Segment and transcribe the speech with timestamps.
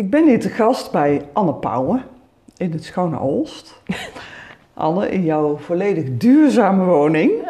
[0.00, 2.02] Ik ben hier te gast bij Anne Pauwen
[2.56, 3.82] in het Schone Olst.
[4.74, 7.30] Anne, in jouw volledig duurzame woning.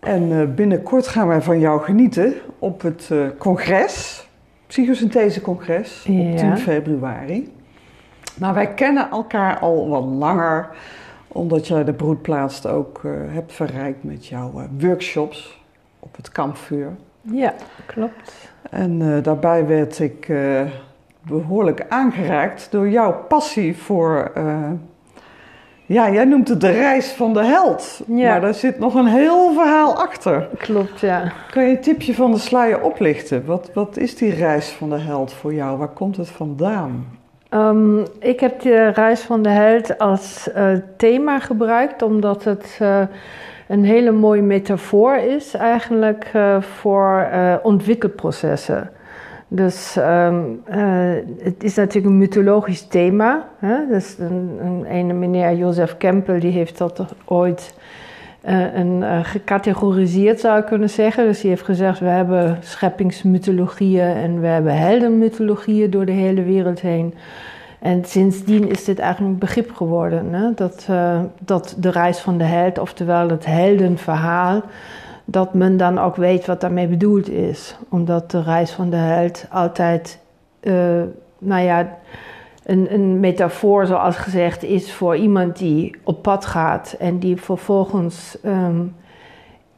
[0.00, 4.28] En eh, binnenkort gaan wij van jou genieten op het uh, congres,
[4.66, 6.36] Psychosynthese-congres, op Ja.
[6.36, 7.52] 10 februari.
[8.38, 10.68] Maar wij kennen elkaar al wat langer,
[11.28, 15.60] omdat jij de broedplaats ook eh, hebt verrijkt met jouw eh, workshops
[15.98, 16.96] op het kampvuur.
[17.22, 17.54] Ja,
[17.86, 18.50] klopt.
[18.70, 20.60] En eh, daarbij werd ik eh,
[21.20, 24.30] behoorlijk aangeraakt door jouw passie voor.
[24.34, 24.70] eh,
[25.86, 28.00] ja, jij noemt het de reis van de held.
[28.06, 28.28] Ja.
[28.30, 30.48] Maar daar zit nog een heel verhaal achter.
[30.58, 31.32] Klopt, ja.
[31.50, 33.44] Kan je een tipje van de sluier oplichten?
[33.44, 35.78] Wat, wat is die reis van de held voor jou?
[35.78, 37.18] Waar komt het vandaan?
[37.48, 40.50] Ehm, ik heb de reis van de held als
[40.96, 42.80] thema gebruikt, omdat het
[43.72, 48.90] een hele mooie metafoor is eigenlijk eh, voor eh, ontwikkelprocessen.
[49.48, 53.48] Dus ehm, eh, het is natuurlijk een mythologisch thema.
[53.58, 53.86] Hè?
[53.88, 57.74] Dus een, een ene meneer Jozef Kempel die heeft dat ooit
[58.74, 61.24] een, gecategoriseerd zou je kunnen zeggen.
[61.24, 66.80] Dus die heeft gezegd we hebben scheppingsmythologieën en we hebben heldenmythologieën door de hele wereld
[66.80, 67.14] heen.
[67.82, 70.32] En sindsdien is dit eigenlijk een begrip geworden.
[70.32, 70.54] Hè?
[70.54, 74.62] Dat, eh, dat de reis van de held, oftewel het heldenverhaal,
[75.24, 77.76] dat men dan ook weet wat daarmee bedoeld is.
[77.88, 80.18] Omdat de reis van de held altijd,
[80.60, 81.02] eh,
[81.38, 81.98] nou ja,
[82.64, 88.38] een, een metafoor, zoals gezegd, is voor iemand die op pad gaat en die vervolgens
[88.42, 88.80] ehm,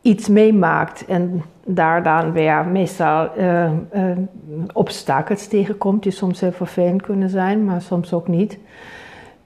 [0.05, 3.73] iets meemaakt en daar dan weer meestal eh, eh,
[4.73, 8.59] obstakels tegenkomt, die soms heel vervelend kunnen zijn, maar soms ook niet.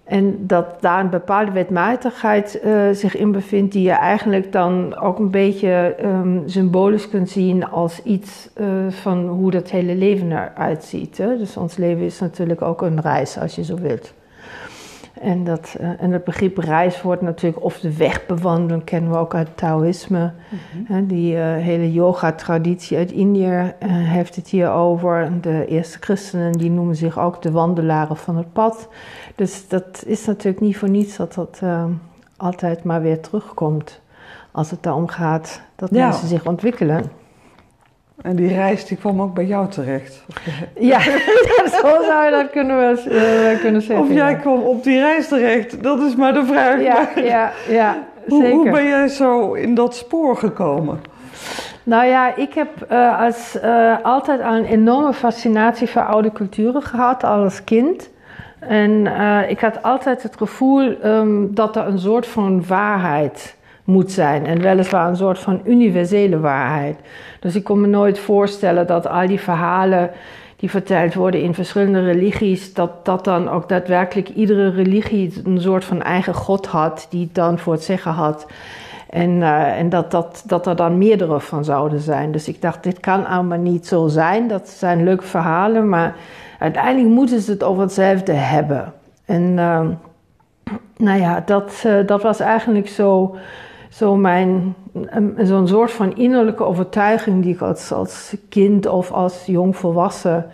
[0.04, 5.18] En dat daar een bepaalde wetmatigheid eh, zich in bevindt, die je eigenlijk dan ook
[5.18, 8.50] een beetje ehm, symbolisch kunt zien als iets
[8.88, 11.18] van hoe dat hele leven eruit ziet.
[11.18, 11.36] Hè?
[11.36, 14.12] Dus ons leven is natuurlijk ook een reis, als je zo wilt.
[15.20, 19.16] En, dat, eh, en het begrip reis wordt natuurlijk, of de weg bewandelen, kennen we
[19.16, 20.32] ook uit Taoïsme.
[20.84, 23.44] Hè, die eh, hele yoga-traditie uit Indië
[23.78, 25.30] eh, heeft het hier over.
[25.40, 28.88] De eerste christenen die noemen zich ook de wandelaren van het pad.
[29.34, 31.62] Dus dat is natuurlijk niet voor niets dat dat
[32.36, 34.00] altijd maar weer terugkomt.
[34.50, 36.08] Als het daarom gaat dat Ja.
[36.08, 37.04] mensen zich ontwikkelen.
[38.22, 40.24] En die reis die kwam ook bij jou terecht.
[40.78, 41.00] Ja,
[41.82, 44.06] zo zou je dat kunnen, eh, kunnen zeggen.
[44.06, 44.36] Of jij ja.
[44.36, 46.82] kwam op die reis terecht, dat is maar de vraag.
[46.82, 47.96] Ja, Maar ja, ja,
[48.28, 48.56] hoe, zeker.
[48.56, 51.00] hoe ben jij zo in dat spoor gekomen?
[51.82, 56.82] Nou ja, ik heb eh, als, eh, altijd al een enorme fascinatie voor oude culturen
[56.82, 58.10] gehad, al als kind.
[58.58, 59.06] En
[59.48, 63.56] ik had altijd het gevoel ehm, dat er een soort van waarheid
[63.88, 64.46] moet zijn.
[64.46, 66.98] En weliswaar een soort van universele waarheid.
[67.40, 70.10] Dus ik kon me nooit voorstellen dat al die verhalen
[70.56, 75.84] die verteld worden in verschillende religies, dat dat dan ook daadwerkelijk iedere religie een soort
[75.84, 78.46] van eigen god had, die het dan voor het zeggen had.
[79.10, 82.32] En, eh, en dat, dat, dat er dan meerdere van zouden zijn.
[82.32, 84.48] Dus ik dacht, dit kan allemaal niet zo zijn.
[84.48, 86.14] Dat zijn leuke verhalen, maar
[86.58, 88.92] uiteindelijk moeten ze het over hetzelfde hebben.
[89.24, 89.80] En eh,
[90.96, 93.36] nou ja, dat, eh, dat was eigenlijk zo,
[93.88, 94.74] zo mijn,
[95.36, 100.46] zo'n soort van innerlijke overtuiging die ik als, als kind of als jong volwassen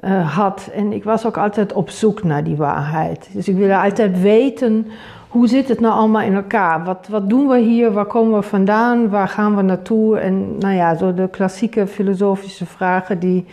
[0.00, 0.70] eh, had.
[0.74, 3.28] En ik was ook altijd op zoek naar die waarheid.
[3.32, 4.86] Dus ik wilde altijd weten,
[5.28, 6.84] hoe zit het nou allemaal in elkaar?
[6.84, 7.92] Wat, wat doen we hier?
[7.92, 9.08] Waar komen we vandaan?
[9.08, 10.18] Waar gaan we naartoe?
[10.18, 13.44] En nou ja, zo de klassieke filosofische vragen die,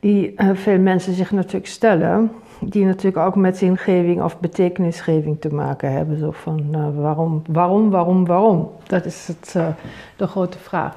[0.00, 2.30] die eh, veel mensen zich natuurlijk stellen.
[2.60, 6.18] Die natuurlijk ook met zingeving of betekenisgeving te maken hebben.
[6.18, 8.70] Zo van eh, waarom, waarom, waarom, waarom?
[8.86, 9.66] Dat is eh,
[10.16, 10.96] de grote vraag.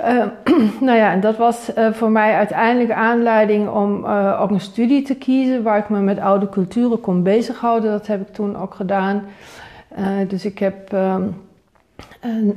[0.00, 0.24] Eh,
[0.88, 5.02] nou ja, en dat was eh, voor mij uiteindelijk aanleiding om eh, ook een studie
[5.02, 7.90] te kiezen waar ik me met oude culturen kon bezighouden.
[7.90, 9.22] Dat heb ik toen ook gedaan.
[10.28, 11.22] Dus ik heb ehm,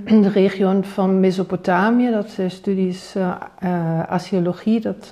[0.23, 3.15] de regio van Mesopotamië, dat is studies
[4.07, 5.11] archeologie, dat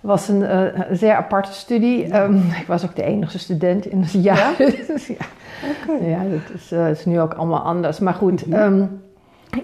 [0.00, 2.12] was een eh, een zeer aparte studie.
[2.12, 4.54] Ehm, ik was ook de enige student in het jaar.
[4.86, 5.26] Dus ja,
[6.00, 7.98] ja dat is, eh, is nu ook allemaal anders.
[7.98, 8.84] Maar goed, ehm,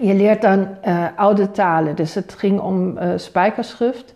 [0.01, 1.95] je leert dan eh, oude talen.
[1.95, 4.13] Dus het ging om spijkerschrift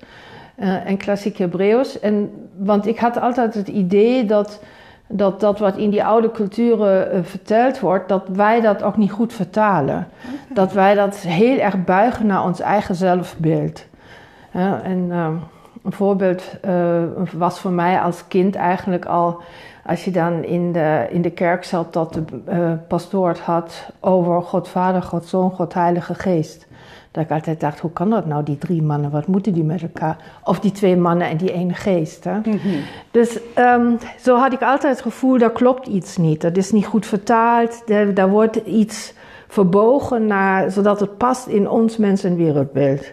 [0.85, 1.99] en klassiek Hebreeuws.
[1.99, 4.61] En, want ik had altijd het idee dat,
[5.07, 9.33] dat dat wat in die oude culturen verteld wordt, dat wij dat ook niet goed
[9.33, 10.07] vertalen.
[10.53, 13.85] Dat wij dat heel erg buigen naar ons eigen zelfbeeld.
[14.51, 15.35] Ja, en ehm,
[15.83, 19.41] een voorbeeld eh, was voor mij als kind eigenlijk al
[19.85, 23.89] als je dan in de, in de kerk zat dat de eh, pastoor het had
[23.99, 26.67] over God Vader, God Zoon, God Heilige Geest.
[27.11, 29.11] Dat ik altijd dacht, hoe kan dat nou, die drie mannen?
[29.11, 30.17] Wat moeten die met elkaar?
[30.43, 32.23] Of die twee mannen en die ene geest.
[32.23, 32.39] Hè?
[33.11, 36.41] Dus ehm, zo had ik altijd het gevoel, daar klopt iets niet.
[36.41, 37.83] Dat is niet goed vertaald.
[37.85, 39.13] Daar, daar wordt iets
[39.47, 43.11] verbogen naar, zodat het past in ons mens- en wereldbeeld.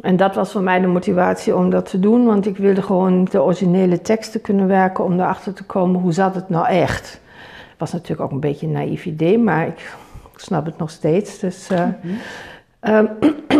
[0.00, 3.24] En dat was voor mij de motivatie om dat te doen, want ik wilde gewoon
[3.24, 7.20] de originele teksten kunnen werken om erachter te komen hoe zat het nou echt.
[7.70, 9.90] Het was natuurlijk ook een beetje een naïef idee, maar ik
[10.36, 11.38] snap het nog steeds.
[11.38, 13.00] Dus, uh,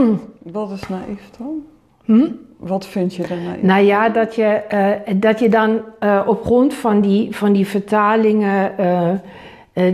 [0.53, 1.63] Wat is naïef dan?
[2.05, 2.31] Hm?
[2.57, 3.63] Wat vind je dan naïef?
[3.63, 4.63] Nou ja, dat je,
[5.09, 8.73] uh, dat je dan uh, op grond van die, van die vertalingen,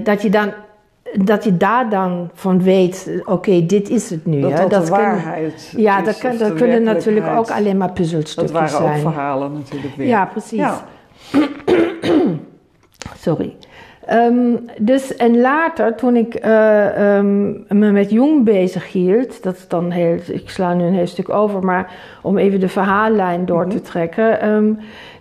[0.02, 0.52] dat je dan
[1.12, 4.40] dat je daar dan van weet, oké, okay, dit is het nu.
[4.40, 4.56] Dat hè?
[4.56, 8.52] dat, dat de waarheid Ja, is, dat, kan, dat kunnen natuurlijk ook alleen maar puzzelstukjes
[8.52, 9.06] Dat waren zijn.
[9.06, 10.06] ook verhalen natuurlijk weer.
[10.06, 10.58] Ja, precies.
[10.58, 10.84] Ja.
[13.16, 13.56] Sorry.
[14.06, 19.68] Ehm, dus, en later, toen ik eh, ehm, me met Jung bezig hield, dat is
[19.68, 21.92] dan heel, ik sla nu een heel stuk over, maar
[22.22, 24.40] om even de verhaallijn door te trekken.
[24.40, 24.72] ehm,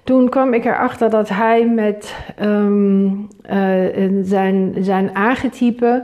[0.03, 3.07] toen kwam ik erachter dat hij met ehm,
[3.41, 6.03] eh, zijn, zijn archetype,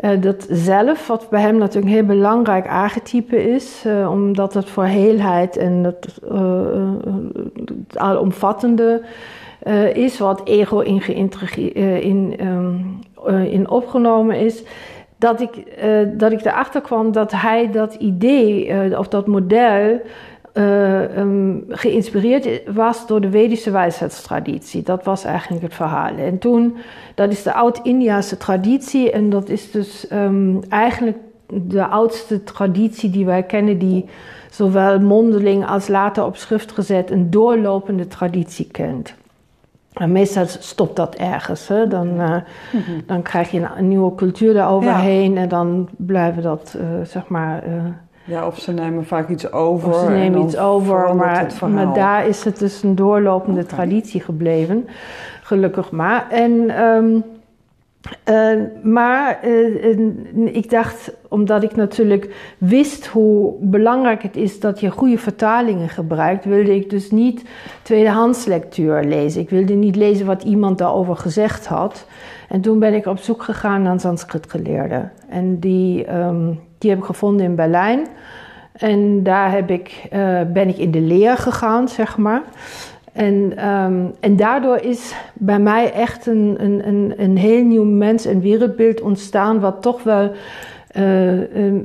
[0.00, 4.70] eh, dat zelf, wat bij hem natuurlijk een heel belangrijk archetype is, eh, omdat het
[4.70, 6.40] voor heelheid en eh,
[7.86, 9.02] het alomvattende
[9.92, 11.02] is, wat ego in,
[12.02, 12.36] in,
[13.28, 14.62] uh, in opgenomen is,
[15.16, 15.64] dat ik,
[16.18, 20.00] dat ik erachter kwam dat hij dat idee of dat model
[20.54, 24.82] um, geïnspireerd was door de Vedische wijsheidstraditie.
[24.82, 26.16] Dat was eigenlijk het verhaal.
[26.16, 26.76] En toen,
[27.14, 31.16] dat is de oud-Indiase traditie en dat is dus um, eigenlijk
[31.52, 34.04] de oudste traditie die wij kennen, die
[34.50, 39.14] zowel mondeling als later op schrift gezet een doorlopende traditie kent.
[39.92, 41.68] En meestal stopt dat ergens.
[41.68, 41.88] Hè?
[41.88, 42.36] Dan, uh,
[42.72, 43.02] mm-hmm.
[43.06, 45.40] dan krijg je een, een nieuwe cultuur eroverheen ja.
[45.40, 47.62] en dan blijven dat, uh, zeg maar.
[48.30, 49.88] Ja, of ze nemen vaak iets over.
[49.88, 53.72] Of ze nemen iets over, maar, maar daar is het dus een doorlopende okay.
[53.72, 54.88] traditie gebleven.
[55.42, 56.30] Gelukkig maar.
[56.30, 57.24] En, um,
[58.82, 59.44] maar
[60.44, 66.44] ik dacht, omdat ik natuurlijk wist hoe belangrijk het is dat je goede vertalingen gebruikt,
[66.44, 67.44] wilde ik dus niet
[67.82, 69.40] tweedehands lectuur lezen.
[69.40, 72.06] Ik wilde niet lezen wat iemand daarover gezegd had.
[72.48, 75.12] En toen ben ik op zoek gegaan naar Sanskrit-geleerden.
[75.28, 78.06] En die, um, die heb ik gevonden in Berlijn.
[78.72, 82.42] En daar heb ik, uh, ben ik in de leer gegaan, zeg maar.
[83.12, 88.26] En, um, en daardoor is bij mij echt een, een, een, een heel nieuw mens-
[88.26, 90.32] en wereldbeeld ontstaan, wat toch wel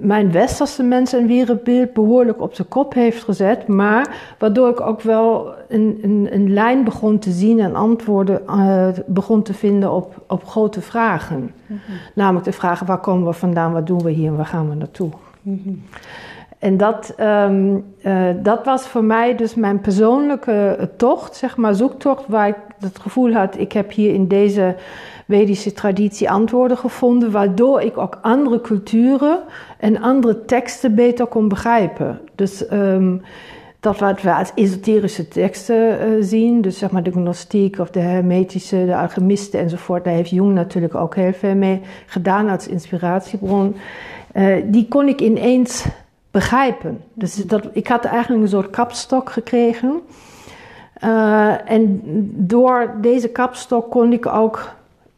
[0.02, 3.68] mijn westerse mens- en wereldbeeld behoorlijk op de kop heeft gezet.
[3.68, 8.88] Maar waardoor ik ook wel een, een, een lijn begon te zien en antwoorden uh,
[9.06, 11.52] begon te vinden op, op grote vragen.
[11.66, 11.96] Mm-hmm.
[12.14, 14.76] Namelijk de vragen: waar komen we vandaan, wat doen we hier en waar gaan we
[14.76, 15.10] naartoe?
[15.42, 15.84] Mm-hmm.
[16.60, 22.28] En dat, um, uh, dat was voor mij dus mijn persoonlijke tocht, zeg maar, zoektocht,
[22.28, 24.76] waar ik het gevoel had, ik heb hier in deze
[25.28, 29.40] Vedische traditie antwoorden gevonden, waardoor ik ook andere culturen
[29.80, 32.20] en andere teksten beter kon begrijpen.
[32.36, 33.22] Dus um,
[33.80, 38.00] dat wat we als esoterische teksten uh, zien, dus zeg maar de gnostiek of de
[38.00, 43.76] hermetische, de alchemisten enzovoort, daar heeft Jung natuurlijk ook heel veel mee gedaan als inspiratiebron.
[44.34, 45.86] Uh, die kon ik ineens
[46.32, 47.02] begrijpen.
[47.14, 50.02] Dus dat, ik had eigenlijk een soort kapstok gekregen.
[51.04, 52.02] Uh, en
[52.36, 54.74] door deze kapstok kon ik ook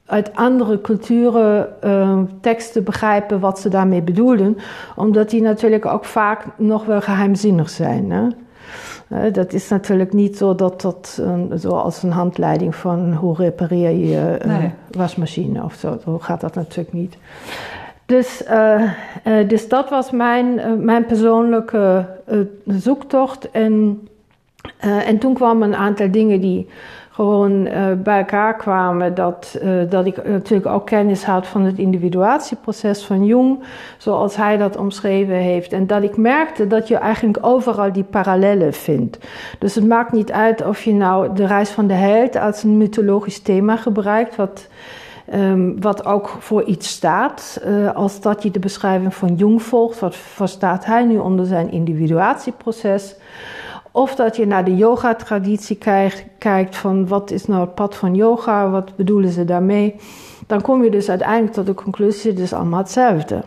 [0.08, 4.58] uit andere culturen uh, teksten begrijpen wat ze daarmee bedoelden.
[4.96, 8.12] Omdat die natuurlijk ook vaak nog wel geheimzinnig zijn.
[8.12, 8.28] Hè?
[9.10, 11.22] Uh, dat is natuurlijk niet zo dat dat
[11.54, 14.72] zoals een handleiding van hoe repareer je een nee.
[14.92, 15.98] wasmachine of zo.
[16.04, 17.18] Zo gaat dat natuurlijk niet.
[18.06, 18.82] Dus, uh,
[19.28, 22.06] uh, dus dat was mijn, uh, mijn persoonlijke
[22.66, 23.52] zoektocht.
[23.52, 24.08] En,
[24.80, 26.68] en toen kwamen een aantal dingen die
[27.18, 27.64] gewoon
[28.04, 29.16] bij elkaar kwamen.
[29.16, 29.60] Dat,
[29.90, 33.64] dat ik natuurlijk ook kennis had van het individuatieproces van Jung,
[33.98, 35.74] zoals hij dat omschreven heeft.
[35.74, 39.18] En dat ik merkte dat je eigenlijk overal die parallellen vindt.
[39.60, 42.78] Dus het maakt niet uit of je nou de reis van de held als een
[42.78, 44.68] mythologisch thema gebruikt, wat.
[45.34, 47.62] Um, wat ook voor iets staat.
[47.68, 51.72] Uh, als dat je de beschrijving van Jung volgt, wat verstaat hij nu onder zijn
[51.72, 53.16] individuatieproces?
[53.98, 58.16] Of dat je naar de yoga-traditie kijkt, kijkt van wat is nou het pad van
[58.16, 59.96] yoga, wat bedoelen ze daarmee?
[60.48, 63.44] Dan kom je dus uiteindelijk tot de conclusie, het is allemaal hetzelfde.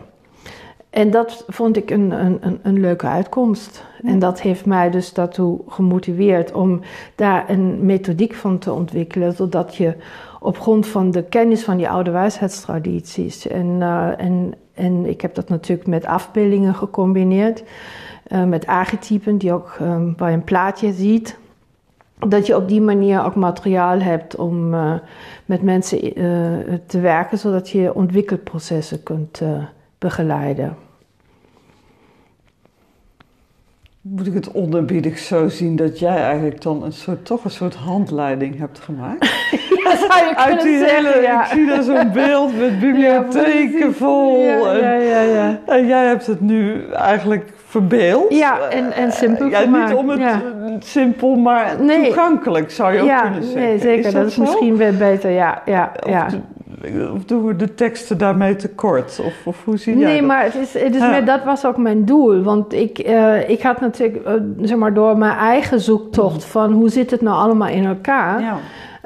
[0.89, 3.85] En dat vond ik een, een, een leuke uitkomst.
[4.03, 6.79] En dat heeft mij dus daartoe gemotiveerd om
[7.15, 9.95] daar een methodiek van te ontwikkelen, zodat je
[10.39, 13.47] op grond van de kennis van die oude wijsheidstradities.
[13.47, 13.77] En,
[14.17, 17.63] en, en ik heb dat natuurlijk met afbeeldingen gecombineerd.
[18.47, 21.39] Met archetypen, die ook, um, waar je een plaatje ziet
[22.27, 24.93] dat je op die manier ook materiaal hebt om uh,
[25.45, 29.41] met mensen uh, te werken, zodat je ontwikkelprocessen kunt
[29.97, 30.77] begeleiden.
[34.01, 37.75] Moet ik het onderbiedig zo zien dat jij eigenlijk dan een soort, toch een soort
[37.75, 39.23] handleiding hebt gemaakt?
[39.83, 41.43] ja, zou je Uit die zeggen, hele, ja.
[41.43, 44.39] Ik zie daar zo'n beeld met bibliotheken vol.
[44.39, 45.59] Ja, ja, ja, ja.
[45.65, 48.33] En, jij hebt het nu eigenlijk verbeeld.
[48.33, 49.89] Ja, en, en simpel ja, gemaakt.
[49.89, 50.41] Niet om het ja.
[50.79, 52.05] simpel, maar nee.
[52.05, 53.61] toegankelijk zou je ook kunnen zeggen.
[53.61, 53.97] Nee, zeker.
[53.97, 55.61] Is dat, dat is misschien weer beter, ja.
[55.65, 56.27] ja, ja.
[57.13, 59.21] Of doen we de teksten daarmee tekort?
[59.25, 60.27] Of, of hoe zie Nee, dat?
[60.27, 62.41] maar het is, het is met, dat was ook mijn doel.
[62.41, 66.89] Want ik, uh, ik had natuurlijk, uh, zeg maar, door mijn eigen zoektocht van hoe
[66.89, 68.41] zit het nou allemaal in elkaar.
[68.41, 68.57] Ja.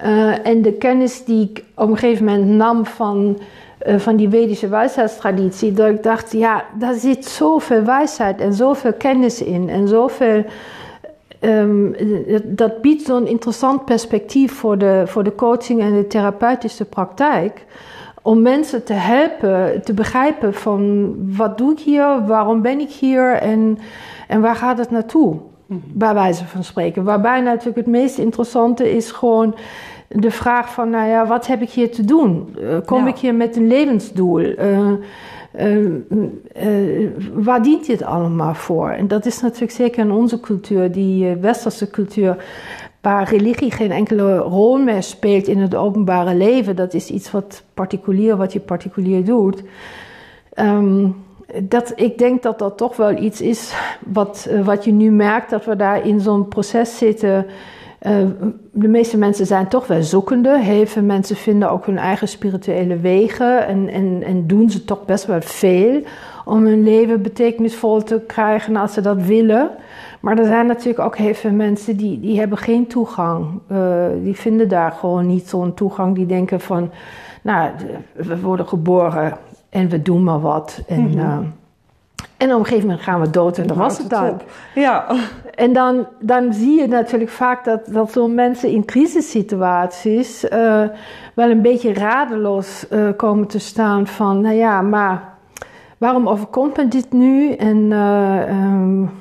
[0.05, 3.39] Uh, en de kennis die ik op een gegeven moment nam van,
[3.85, 9.41] van die Vedische wijsheidstraditie, dat ik dacht, ja, daar zit zoveel wijsheid en zoveel kennis
[9.41, 10.43] in en zoveel.
[11.41, 11.95] Um,
[12.43, 17.65] dat biedt zo'n interessant perspectief voor de, voor de coaching en de therapeutische praktijk.
[18.21, 23.33] Om mensen te helpen te begrijpen van wat doe ik hier, waarom ben ik hier
[23.33, 23.77] en,
[24.27, 25.33] en waar gaat het naartoe,
[25.65, 27.03] mm bij wijze van spreken.
[27.03, 29.55] Waarbij natuurlijk het meest interessante is gewoon
[30.07, 32.55] de vraag van, nou ja, wat heb ik hier te doen?
[32.59, 33.07] Uh, kom ja.
[33.07, 34.39] ik hier met een levensdoel?
[34.39, 34.91] Uh,
[35.59, 35.85] uh,
[36.63, 38.89] uh, waar dient dit allemaal voor?
[38.89, 42.45] En dat is natuurlijk zeker in onze cultuur, die westerse cultuur,
[43.01, 46.75] waar religie geen enkele rol meer speelt in het openbare leven.
[46.75, 49.63] Dat is iets wat particulier, wat je particulier doet.
[50.59, 51.15] Um,
[51.63, 55.65] dat, ik denk dat dat toch wel iets is wat, wat je nu merkt, dat
[55.65, 57.45] we daar in zo'n proces zitten.
[58.05, 58.11] Uh,
[58.71, 60.59] de meeste mensen zijn toch wel zoekende.
[60.59, 65.05] Heel veel mensen vinden ook hun eigen spirituele wegen en, en, en doen ze toch
[65.05, 66.01] best wel veel
[66.45, 69.69] om hun leven betekenisvol te krijgen als ze dat willen.
[70.19, 73.59] Maar er zijn natuurlijk ook heel veel mensen die, die hebben geen toegang.
[73.71, 76.15] Uh, die vinden daar gewoon niet zo'n toegang.
[76.15, 76.91] Die denken van,
[77.41, 77.69] nou,
[78.13, 79.37] we worden geboren
[79.69, 80.81] en we doen maar wat.
[80.87, 81.19] En, mm -hmm.
[81.19, 81.37] uh,
[82.37, 84.41] en op een gegeven moment gaan we dood en dan was het dan.
[84.75, 85.05] Ja.
[85.55, 90.83] En dan, dan zie je natuurlijk vaak dat, dat zo'n mensen in crisissituaties uh,
[91.33, 95.33] wel een beetje radeloos uh, komen te staan van, nou ja, maar
[95.97, 97.51] waarom overkomt me dit nu?
[97.51, 99.11] En uh, um,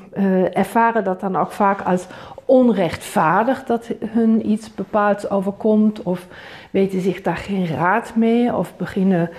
[0.53, 2.07] ervaren dat dan ook vaak als
[2.45, 6.27] onrechtvaardig dat hun iets bepaalds overkomt of
[6.71, 9.31] weten zich daar geen raad mee of beginnen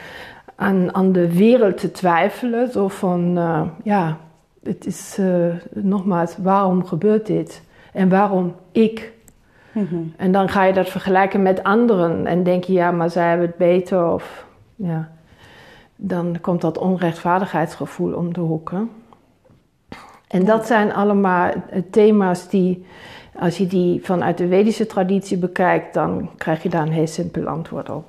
[0.55, 2.71] aan, aan de wereld te twijfelen.
[2.71, 3.39] Zo van,
[3.83, 4.17] ja,
[4.65, 7.63] het is uh, nogmaals, waarom gebeurt dit?
[7.93, 9.13] En waarom ik?
[9.71, 10.13] Mm -hmm.
[10.17, 13.47] En dan ga je dat vergelijken met anderen en denk je, ja, maar zij hebben
[13.47, 14.11] het beter.
[14.11, 14.45] Of,
[14.75, 15.09] ja.
[15.95, 18.89] Dan komt dat onrechtvaardigheidsgevoel om de hoeken.
[20.27, 21.51] En dat zijn allemaal
[21.91, 22.85] thema's die,
[23.39, 27.47] als je die vanuit de Vedische traditie bekijkt, dan krijg je daar een heel simpel
[27.47, 28.05] antwoord op.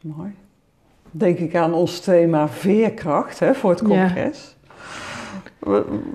[0.00, 0.34] Mooi.
[1.14, 4.48] Denk ik aan ons thema veerkracht hè, voor het congres.
[4.48, 4.56] Ja.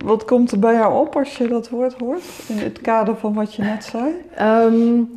[0.06, 3.34] Wat komt er bij jou op als je dat woord hoort in het kader van
[3.34, 4.06] wat je net zei?
[4.42, 5.10] Um,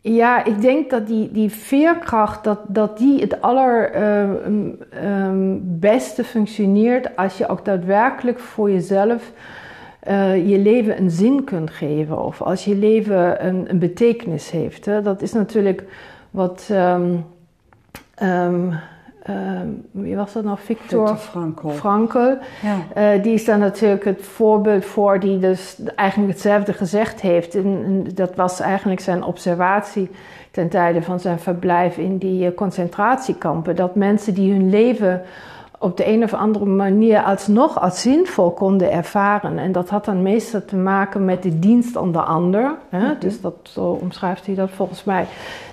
[0.00, 5.02] ja, ik denk dat die, die veerkracht, dat, dat die het allerbeste
[6.12, 9.32] uh, um, functioneert als je ook daadwerkelijk voor jezelf
[10.08, 12.24] uh, je leven een zin kunt geven.
[12.24, 14.84] Of als je leven een, een betekenis heeft.
[14.84, 15.02] Hè.
[15.02, 15.84] Dat is natuurlijk
[16.30, 16.68] wat...
[16.72, 17.24] Um,
[18.22, 18.78] Um,
[19.28, 20.58] um, wie was dat nou?
[20.60, 21.68] Victor, Frankl.
[21.68, 22.34] Frankl.
[22.62, 23.14] Ja.
[23.14, 27.54] Uh, die is daar natuurlijk het voorbeeld voor, die dus eigenlijk hetzelfde gezegd heeft.
[27.54, 30.10] En, en dat was eigenlijk zijn observatie
[30.50, 33.76] ten tijde van zijn verblijf in die uh, concentratiekampen.
[33.76, 35.22] Dat mensen die hun leven
[35.78, 39.58] op de een of andere manier alsnog als zinvol konden ervaren.
[39.58, 42.74] En dat had dan meestal te maken met de dienst aan de ander.
[42.88, 42.98] Hè?
[42.98, 43.16] Mm -hmm.
[43.18, 45.26] Dus dat, zo omschrijft hij dat volgens mij.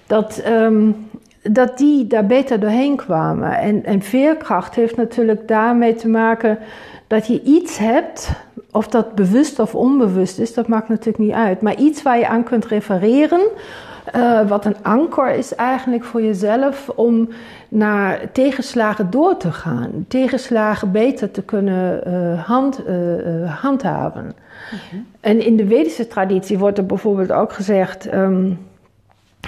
[0.06, 1.07] Dat, um,
[1.52, 3.58] dat die daar beter doorheen kwamen.
[3.58, 6.58] En, en veerkracht heeft natuurlijk daarmee te maken
[7.08, 8.32] dat je iets hebt,
[8.72, 11.62] of dat bewust of onbewust is, dat maakt natuurlijk niet uit.
[11.62, 13.42] Maar iets waar je aan kunt refereren,
[14.16, 17.30] uh, wat een anker is eigenlijk voor jezelf om
[17.70, 20.06] naar tegenslagen door te gaan.
[20.08, 24.34] Tegenslagen beter te kunnen uh, hand, uh, handhaven.
[24.70, 25.06] -hmm.
[25.20, 28.14] En in de Vedische traditie wordt er bijvoorbeeld ook gezegd.
[28.14, 28.60] Um,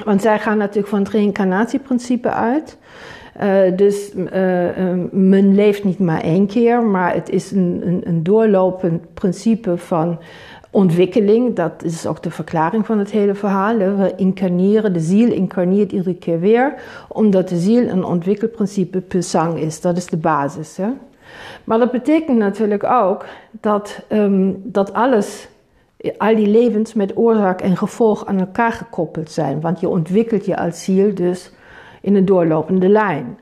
[0.06, 2.78] want zij gaan natuurlijk van het reïncarnatieprincipe uit.
[3.42, 8.02] Uh, dus uh, uh, men leeft niet maar één keer, maar het is een, een,
[8.04, 10.20] een doorlopend principe van
[10.72, 13.78] ontwikkeling, dat is ook de verklaring van het hele verhaal.
[13.78, 16.74] We incarneren, de ziel incarneert iedere keer weer,
[17.08, 19.82] omdat de ziel een ontwikkelprincipe pesang is.
[19.82, 20.78] Dat is de basis.
[21.64, 25.48] Maar dat betekent natuurlijk ook dat, um, dat alles,
[26.18, 29.62] al die levens met oorzaak en gevolg aan elkaar gekoppeld zijn.
[29.62, 31.52] Want je ontwikkelt je als ziel dus
[32.02, 33.38] in een doorlopende lijn.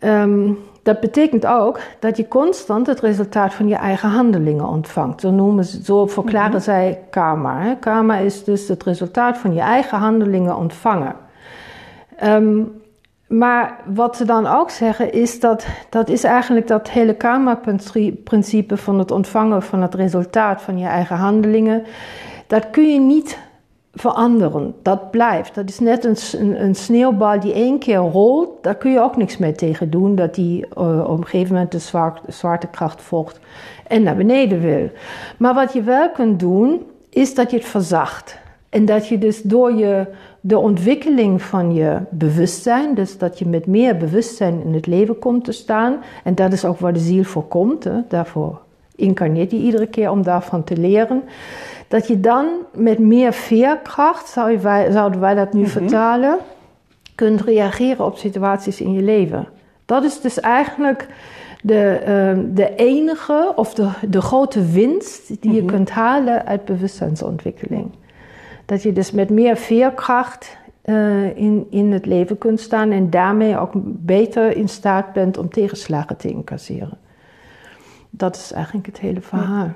[0.00, 5.20] Um, dat betekent ook dat je constant het resultaat van je eigen handelingen ontvangt.
[5.20, 6.60] Zo, noemen ze, zo verklaren mhm.
[6.60, 7.60] zij karma.
[7.60, 7.76] Hè.
[7.76, 11.14] Karma is dus het resultaat van je eigen handelingen ontvangen.
[12.24, 12.82] Um,
[13.26, 18.98] maar wat ze dan ook zeggen is dat dat is eigenlijk dat hele karma-principe van
[18.98, 21.82] het ontvangen van het resultaat van je eigen handelingen.
[22.46, 23.38] Dat kun je niet
[23.92, 24.74] veranderen.
[24.82, 25.54] Dat blijft.
[25.54, 28.62] Dat is net een, een, sneeuwbal die één keer rolt.
[28.62, 30.14] Daar kun je ook niks mee tegen doen.
[30.14, 33.40] Dat die uh, op een gegeven moment de zwaartekracht volgt
[33.86, 34.90] en naar beneden wil.
[35.38, 38.38] Maar wat je wel kunt doen, is dat je het verzacht.
[38.68, 40.06] En dat je dus door je,
[40.46, 45.44] de ontwikkeling van je bewustzijn, dus dat je met meer bewustzijn in het leven komt
[45.44, 48.58] te staan, en dat is ook waar de ziel voor komt, hè, daarvoor
[48.94, 51.22] incarneert hij iedere keer om daarvan te leren,
[51.88, 55.70] dat je dan met meer veerkracht, zouden wij dat nu mhm.
[55.70, 56.38] vertalen,
[57.14, 59.48] kunt reageren op situaties in je leven.
[59.84, 61.08] Dat is dus eigenlijk
[61.62, 65.70] de, ehm, de enige of de, de grote winst die je mhm.
[65.70, 67.90] kunt halen uit bewustzijnsontwikkeling.
[68.66, 73.58] Dat je dus met meer veerkracht uh, in, in het leven kunt staan en daarmee
[73.58, 76.98] ook beter in staat bent om tegenslagen te incasseren.
[78.10, 79.70] Dat is eigenlijk het hele verhaal.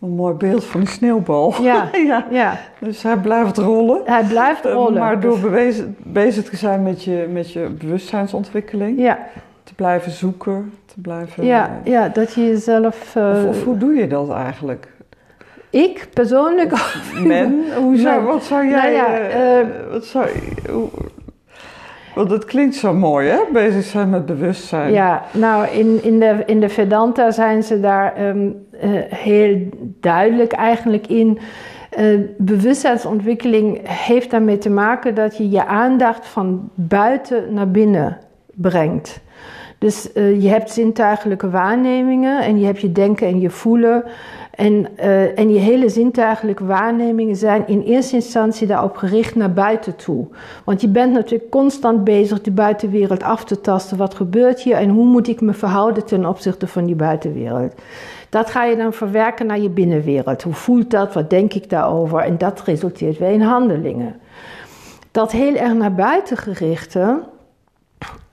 [0.00, 1.54] Een mooi beeld van die sneeuwbal.
[1.62, 2.26] Ja, ja.
[2.30, 2.58] ja.
[2.78, 4.02] Dus hij blijft rollen.
[4.04, 5.00] Hij blijft eh, rollen.
[5.00, 8.98] maar door bewezen, bezig te zijn met je, met je bewustzijnsontwikkeling.
[9.00, 9.18] Ja.
[9.62, 11.44] Te blijven zoeken, te blijven...
[11.44, 13.14] Ja, ja dat je jezelf...
[13.16, 14.88] Uh, of, hoe doe je dat eigenlijk?
[15.72, 16.72] Ik persoonlijk.
[17.24, 17.64] Men?
[17.76, 18.92] Hoe zou, wat zou jij.
[18.92, 20.28] Nou ja, uh, wat zou,
[20.70, 20.88] hoe,
[22.14, 23.38] want het klinkt zo mooi, hè?
[23.52, 24.92] Bezig zijn met bewustzijn.
[24.92, 29.68] Ja, nou, in, in, de, in de Vedanta zijn ze daar um, uh, heel
[30.00, 31.38] duidelijk eigenlijk in.
[31.98, 38.18] Uh, bewustzijnsontwikkeling heeft daarmee te maken dat je je aandacht van buiten naar binnen
[38.54, 39.20] brengt.
[39.78, 44.04] Dus uh, je hebt zintuigelijke waarnemingen en je hebt je denken en je voelen.
[44.62, 49.96] En, uh, en je hele zintuigelijke waarnemingen zijn in eerste instantie daarop gericht naar buiten
[49.96, 50.26] toe.
[50.64, 53.96] Want je bent natuurlijk constant bezig de buitenwereld af te tasten.
[53.96, 57.74] Wat gebeurt hier en hoe moet ik me verhouden ten opzichte van die buitenwereld?
[58.28, 60.42] Dat ga je dan verwerken naar je binnenwereld.
[60.42, 61.12] Hoe voelt dat?
[61.12, 62.18] Wat denk ik daarover?
[62.18, 64.16] En dat resulteert weer in handelingen.
[65.10, 67.20] Dat heel erg naar buiten gerichte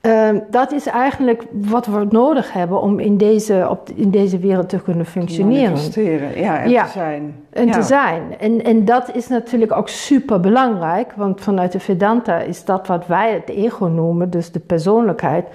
[0.01, 4.69] uh, dat is eigenlijk wat we nodig hebben om in deze, op, in deze wereld
[4.69, 5.63] te kunnen functioneren.
[5.63, 7.35] Manifesteren, ja, en te zijn.
[7.49, 8.21] En te zijn.
[8.39, 13.07] En, en dat is natuurlijk ook super belangrijk, want vanuit de Vedanta is dat wat
[13.07, 15.45] wij het ego noemen, dus de persoonlijkheid,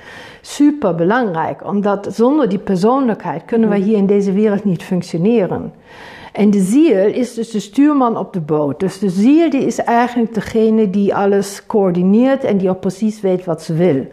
[0.41, 1.67] super belangrijk.
[1.67, 5.73] Omdat zonder die persoonlijkheid kunnen wij hier in deze wereld niet functioneren.
[6.33, 8.81] En de ziel is dus de stuurman op de boot.
[8.81, 13.45] Dus de ziel die is eigenlijk degene die alles coördineert en die ook precies weet
[13.45, 14.07] wat ze wil.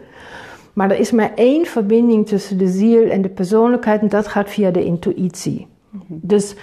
[0.72, 4.50] Maar er is maar één verbinding tussen de ziel en de persoonlijkheid en dat gaat
[4.50, 5.66] via de intuïtie.
[5.90, 6.02] Mhm.
[6.08, 6.54] Dus,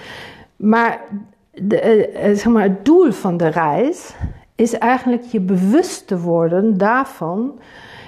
[0.56, 1.02] maar,
[1.54, 4.16] de, eh, eh, zeg maar het doel van de reis
[4.56, 7.60] is eigenlijk je bewust te worden daarvan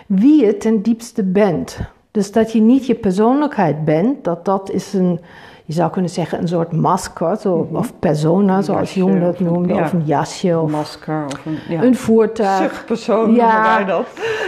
[0.08, 1.80] wie je ten diepste bent.
[2.12, 5.20] Dus dat je niet je persoonlijkheid bent, dat dat is een,
[5.65, 7.76] je zou kunnen zeggen, een soort masker zo, mhm.
[7.76, 10.60] of persona, zoals Jung dat noemde, of een jasje.
[10.60, 11.84] Of masker, of een, ja.
[11.84, 12.71] een voertuig.
[12.71, 14.08] Zuchtpersoon ja, dat.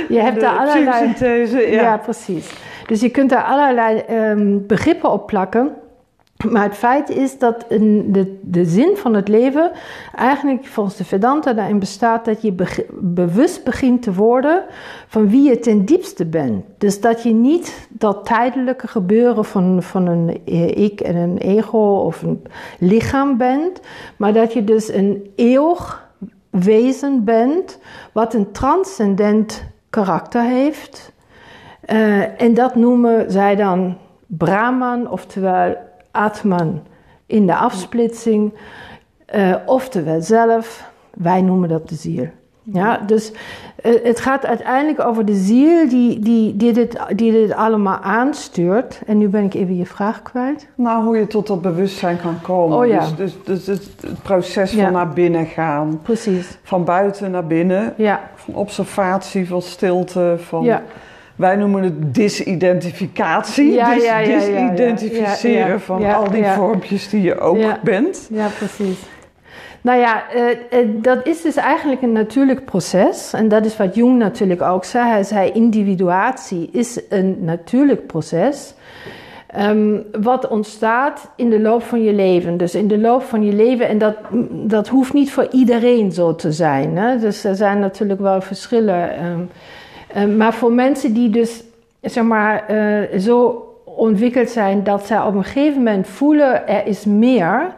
[0.09, 1.13] Je hebt daar allerlei...
[1.19, 1.81] Ja.
[1.81, 1.97] ja.
[1.97, 2.53] precies.
[2.87, 5.71] Dus je kunt daar allerlei um, begrippen op plakken.
[6.49, 9.71] Maar het feit is dat de, de zin van het leven
[10.15, 12.55] eigenlijk volgens de Vedanta daarin bestaat dat je
[12.91, 14.63] bewust begint te worden
[15.07, 16.65] van wie je ten diepste bent.
[16.77, 20.41] Dus dat je niet dat tijdelijke gebeuren van, van een
[20.75, 22.43] ik en een ego of een
[22.79, 23.79] lichaam bent,
[24.17, 26.11] maar dat je dus een eeuwig
[26.49, 27.79] wezen bent
[28.11, 31.11] wat een transcendent karakter heeft.
[31.91, 35.75] Uh, en dat noemen zij dan Brahman, oftewel
[36.13, 36.81] Atman
[37.25, 38.53] in de afsplitsing,
[39.35, 42.27] uh, oftewel zelf, wij noemen dat de ziel.
[42.65, 43.31] Ja, dus
[43.85, 49.01] uh, het gaat uiteindelijk over de ziel die, die, die, dit, die dit allemaal aanstuurt.
[49.05, 50.67] En nu ben ik even je vraag kwijt.
[50.75, 52.77] Nou, hoe je tot dat bewustzijn kan komen.
[52.77, 52.99] Oh, ja.
[52.99, 55.99] Dus, dus, dus het, het, proces van naar binnen gaan.
[56.03, 56.57] Precies.
[56.63, 57.93] Van buiten naar binnen.
[57.97, 58.29] Ja.
[58.35, 60.63] Van observatie, van stilte, van...
[60.63, 60.83] Ja
[61.35, 63.71] wij noemen het disidentificatie.
[63.71, 68.27] Ja, dus ja, ja, disidentificeren van al die vormpjes die je ook bent.
[68.31, 68.99] Ja, precies.
[69.81, 73.33] Nou ja, eh, eh, dat is dus eigenlijk een natuurlijk proces.
[73.33, 75.09] En dat is wat Jung natuurlijk ook zei.
[75.09, 78.73] Hij zei, individuatie is een natuurlijk proces.
[79.47, 82.57] ehm, wat ontstaat in de loop van je leven.
[82.57, 83.87] Dus in de loop van je leven.
[83.87, 84.15] En dat,
[84.51, 86.97] dat hoeft niet voor iedereen zo te zijn.
[86.97, 87.19] Hè?
[87.19, 89.15] Dus er zijn natuurlijk wel verschillen.
[89.17, 89.39] ehm,
[90.13, 91.63] ehm, maar voor mensen die dus,
[92.01, 97.05] zeg maar, eh, zo ontwikkeld zijn dat zij op een gegeven moment voelen er is
[97.05, 97.75] meer,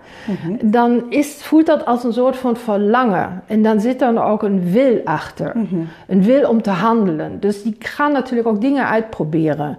[0.63, 3.43] dan is, voelt dat als een soort van verlangen.
[3.47, 5.51] En dan zit dan ook een wil achter.
[6.07, 7.39] Een wil om te handelen.
[7.39, 9.77] Dus die gaan natuurlijk ook dingen uitproberen.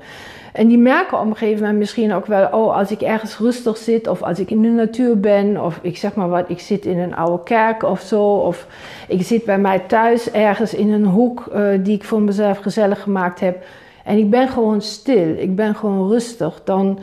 [0.57, 3.77] En die merken op een gegeven moment misschien ook wel, oh, als ik ergens rustig
[3.77, 6.85] zit, of als ik in de natuur ben, of ik zeg maar wat, ik zit
[6.85, 8.67] in een oude kerk of zo, of
[9.09, 13.03] ik zit bij mij thuis ergens in een hoek eh, die ik voor mezelf gezellig
[13.03, 13.65] gemaakt heb.
[14.05, 16.99] En ik ben gewoon stil, ik ben gewoon rustig, dan,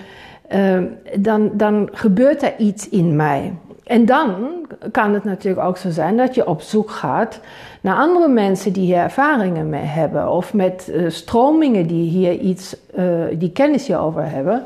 [0.47, 0.81] eh,
[1.17, 3.53] dan, dan gebeurt er iets in mij.
[3.83, 7.39] En dan kan het natuurlijk ook zo zijn dat je op zoek gaat
[7.81, 10.31] naar andere mensen die hier ervaringen mee hebben.
[10.31, 14.63] Of met eh, stromingen die hier iets, eh, die kennis hierover hebben.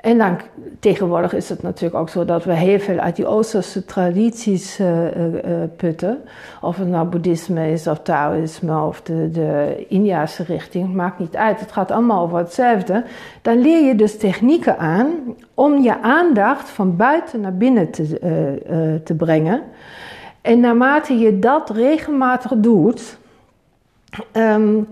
[0.00, 0.38] En dan
[0.78, 5.06] tegenwoordig is het natuurlijk ook zo dat we heel veel uit die Oosterse tradities eh,
[5.06, 6.18] eh, eh, putten.
[6.60, 11.60] Of het nou boeddhisme is of Taoïsme of de, de Indiase richting, maakt niet uit.
[11.60, 13.04] Het gaat allemaal over hetzelfde.
[13.42, 15.08] Dan leer je dus technieken aan
[15.54, 19.62] om je aandacht van buiten naar binnen te, te brengen.
[20.40, 23.18] En naarmate je dat regelmatig doet,
[24.32, 24.82] ehm,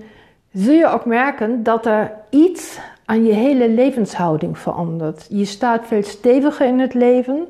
[0.53, 5.27] zul je ook merken dat er iets aan je hele levenshouding verandert.
[5.29, 7.47] Je staat veel steviger in het leven.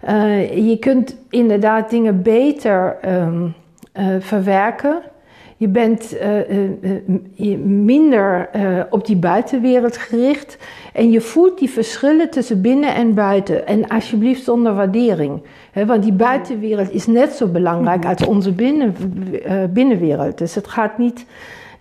[0.00, 3.46] Eh, je kunt inderdaad dingen beter ehm,
[3.92, 5.02] eh, verwerken.
[5.56, 8.48] Je bent eh, minder
[8.90, 10.58] op die buitenwereld gericht.
[10.92, 13.66] En je voelt die verschillen tussen binnen en buiten.
[13.66, 15.42] En alsjeblieft zonder waardering.
[15.86, 18.94] Want die buitenwereld is net zo belangrijk als onze binnen,
[19.72, 20.38] binnenwereld.
[20.38, 21.26] Dus het gaat niet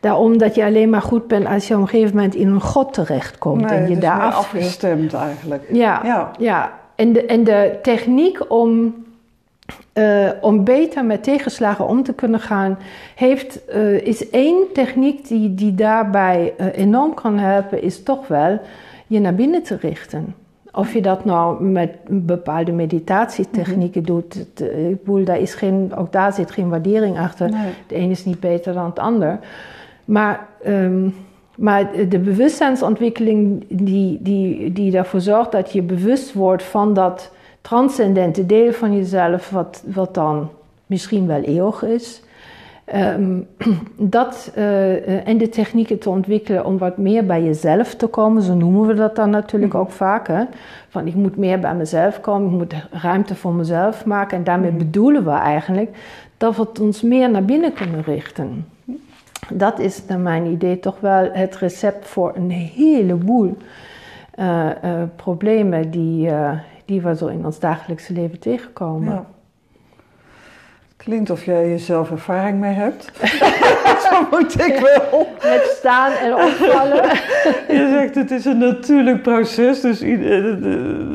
[0.04, 2.62] daarom dat je alleen maar goed bent als je op een gegeven moment in een
[2.62, 3.62] god terechtkomt.
[3.62, 5.64] Nee, en het je daar afgestemd eigenlijk.
[5.72, 6.32] Ja, Ja.
[6.40, 6.72] ja.
[6.96, 8.96] En, de, en de techniek om,
[9.94, 12.78] eh, om beter met tegenslagen om te kunnen gaan,
[13.16, 18.60] heeft, eh, is één techniek die, die daarbij eh, enorm kan helpen, is toch wel
[19.08, 20.36] je naar binnen te richten.
[20.72, 24.34] Of je dat nou met bepaalde meditatietechnieken doet.
[24.34, 27.50] Het, eh, ik bedoel, daar is geen, ook daar zit geen waardering achter.
[27.50, 27.72] Nee.
[27.88, 29.40] De een is niet beter dan het ander.
[30.06, 31.10] Maar, ehm,
[31.56, 38.46] maar de bewustzijnsontwikkeling die, die, die ervoor zorgt dat je bewust wordt van dat transcendente
[38.46, 40.50] deel van jezelf, wat, wat dan
[40.86, 42.24] misschien wel eeuwig is.
[42.86, 43.40] Ehm,
[44.18, 48.54] dat, eh, en de technieken te ontwikkelen om wat meer bij jezelf te komen, zo
[48.54, 50.28] noemen we dat dan natuurlijk ook vaak.
[50.28, 50.44] Hè?
[50.90, 54.38] Van ik moet meer bij mezelf komen, ik moet ruimte voor mezelf maken.
[54.38, 55.98] En daarmee bedoelen we eigenlijk
[56.38, 58.66] dat we het ons meer naar binnen kunnen richten.
[59.50, 63.58] Dat is naar mijn idee toch wel het recept voor een heleboel
[64.32, 69.26] eh, eh, problemen die, eh, die we zo in ons dagelijkse leven tegenkomen.
[71.04, 73.10] Klinkt of jij jezelf ervaring mee hebt.
[74.10, 75.28] Zo moet ik wel.
[75.44, 77.04] Met staan en opvallen.
[77.78, 80.66] Je zegt het is een natuurlijk proces, dus i- eh,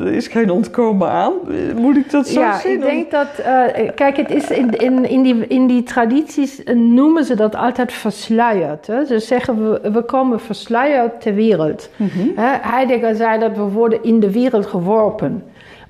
[0.01, 1.33] er is geen ontkomen aan.
[1.75, 2.71] Moet ik dat zo ja, zien?
[2.73, 3.27] ik denk dat.
[3.45, 7.55] eh, kijk, het is in, in, in, die, in die tradities eh, noemen ze dat
[7.55, 8.87] altijd versluierd.
[8.87, 9.05] Hè?
[9.05, 11.89] Ze zeggen we, we komen versluierd ter wereld.
[12.35, 15.43] Hè, Heidegger zei dat we worden in de wereld geworpen.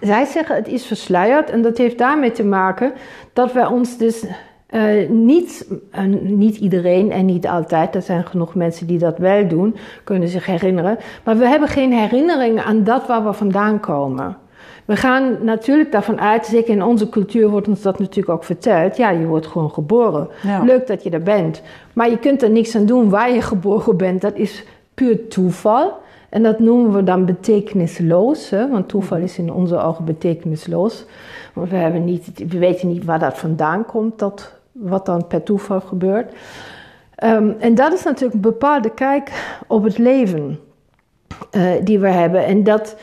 [0.00, 2.92] Zij zeggen het is versluierd en dat heeft daarmee te maken
[3.32, 4.24] dat wij ons dus
[4.66, 9.48] eh, niet, eh, niet iedereen en niet altijd, er zijn genoeg mensen die dat wel
[9.48, 14.36] doen, kunnen zich herinneren, maar we hebben geen herinnering aan dat waar we vandaan komen.
[14.84, 18.96] We gaan natuurlijk daarvan uit, zeker in onze cultuur wordt ons dat natuurlijk ook verteld.
[18.96, 20.28] Ja, je wordt gewoon geboren.
[20.42, 20.62] Ja.
[20.62, 21.62] Leuk dat je er bent.
[21.92, 24.20] Maar je kunt er niks aan doen waar je geboren bent.
[24.20, 25.99] Dat is puur toeval.
[26.30, 28.50] En dat noemen we dan betekenisloos.
[28.50, 28.68] Hè?
[28.68, 31.04] Want toeval is in onze ogen betekenisloos.
[31.54, 35.42] Want we, hebben niet, we weten niet waar dat vandaan komt, dat, wat dan per
[35.42, 36.32] toeval gebeurt.
[37.14, 40.58] Ehm, en dat is natuurlijk een bepaalde kijk op het leven
[41.50, 42.44] eh, die we hebben.
[42.44, 42.96] En dat,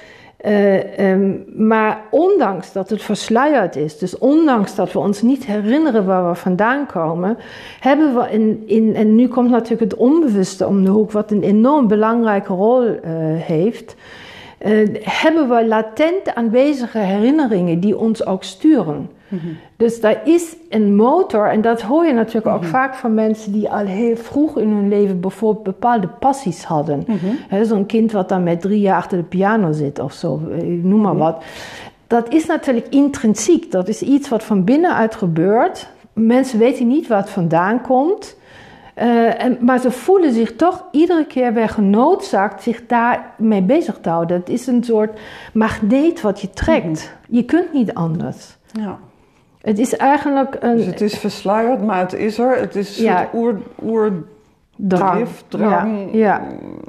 [0.47, 1.35] eh, ehm,
[1.67, 6.35] maar ondanks dat het versluierd is, dus ondanks dat we ons niet herinneren waar we
[6.35, 7.37] vandaan komen,
[7.79, 11.43] hebben we in, in en nu komt natuurlijk het onbewuste om de hoek, wat een
[11.43, 13.95] enorm belangrijke rol eh, heeft.
[14.57, 19.09] Eh, hebben we latent aanwezige herinneringen die ons ook sturen.
[19.75, 23.69] Dus daar is een motor, en dat hoor je natuurlijk ook vaak van mensen die
[23.69, 27.03] al heel vroeg in hun leven bijvoorbeeld bepaalde passies hadden.
[27.47, 30.63] Hè, Zo'n kind wat dan met drie jaar achter de piano zit of zo, eh,
[30.63, 31.43] noem maar wat.
[32.07, 35.87] Dat is natuurlijk intrinsiek, dat is iets wat van binnenuit gebeurt.
[36.13, 38.35] Mensen weten niet waar het vandaan komt.
[38.97, 44.09] Eh, en, maar ze voelen zich toch iedere keer weer genoodzaakt zich daarmee bezig te
[44.09, 44.37] houden.
[44.37, 45.19] Het is een soort
[45.53, 47.11] magneet wat je trekt.
[47.29, 48.57] Je kunt niet anders.
[48.71, 48.97] Ja.
[49.61, 52.57] Het is eigenlijk een Dus het is versluierd, maar het is er.
[52.59, 53.17] Het is een Ja.
[53.19, 54.11] soort oer, oer
[54.75, 55.27] drang.
[55.49, 56.41] Ja, ja.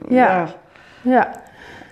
[0.09, 0.47] ja.
[1.03, 1.31] Ja,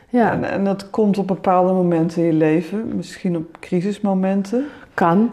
[0.09, 0.33] ja.
[0.33, 4.66] En, en dat komt op bepaalde momenten in je leven, misschien op crisismomenten.
[4.94, 5.33] kan.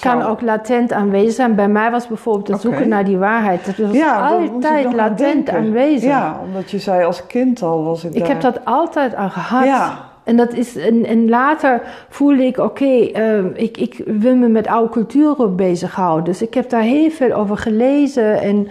[0.00, 1.54] Kan ook latent aanwezig zijn.
[1.54, 3.66] Bij mij was bijvoorbeeld het zoeken naar die waarheid.
[3.66, 6.08] Dat was Ja, altijd latent aanwezig.
[6.08, 8.28] Ja, omdat je zei als kind al was ik Ik daar.
[8.28, 9.64] heb dat altijd aan gehad.
[9.64, 9.98] Ja.
[10.24, 14.66] En, dat is, en, en later voelde ik, oké, eh, ik, ik wil me met
[14.66, 16.24] oude culturen bezighouden.
[16.24, 18.40] Dus ik heb daar heel veel over gelezen.
[18.40, 18.68] En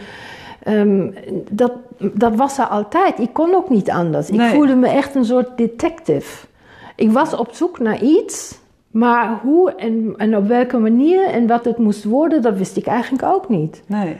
[0.64, 1.10] ehm,
[1.50, 3.20] dat, dat was er altijd.
[3.20, 4.30] Ik kon ook niet anders.
[4.30, 6.46] Ik voelde me echt een soort detective.
[6.96, 8.60] Ik was op zoek naar iets,
[8.98, 12.86] maar hoe en, en op welke manier en wat het moest worden, dat wist ik
[12.86, 13.84] eigenlijk ook niet.
[13.88, 14.16] Nee.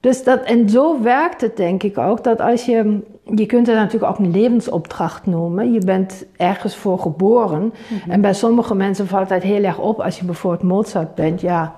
[0.00, 2.98] Dus dat, en zo werkt het denk ik ook, dat als je,
[3.34, 5.72] je kunt het natuurlijk ook een levensopdracht noemen.
[5.72, 7.72] Je bent ergens voor geboren.
[8.08, 11.74] En bij sommige mensen valt het heel erg op als je bijvoorbeeld Mozart bent, ja.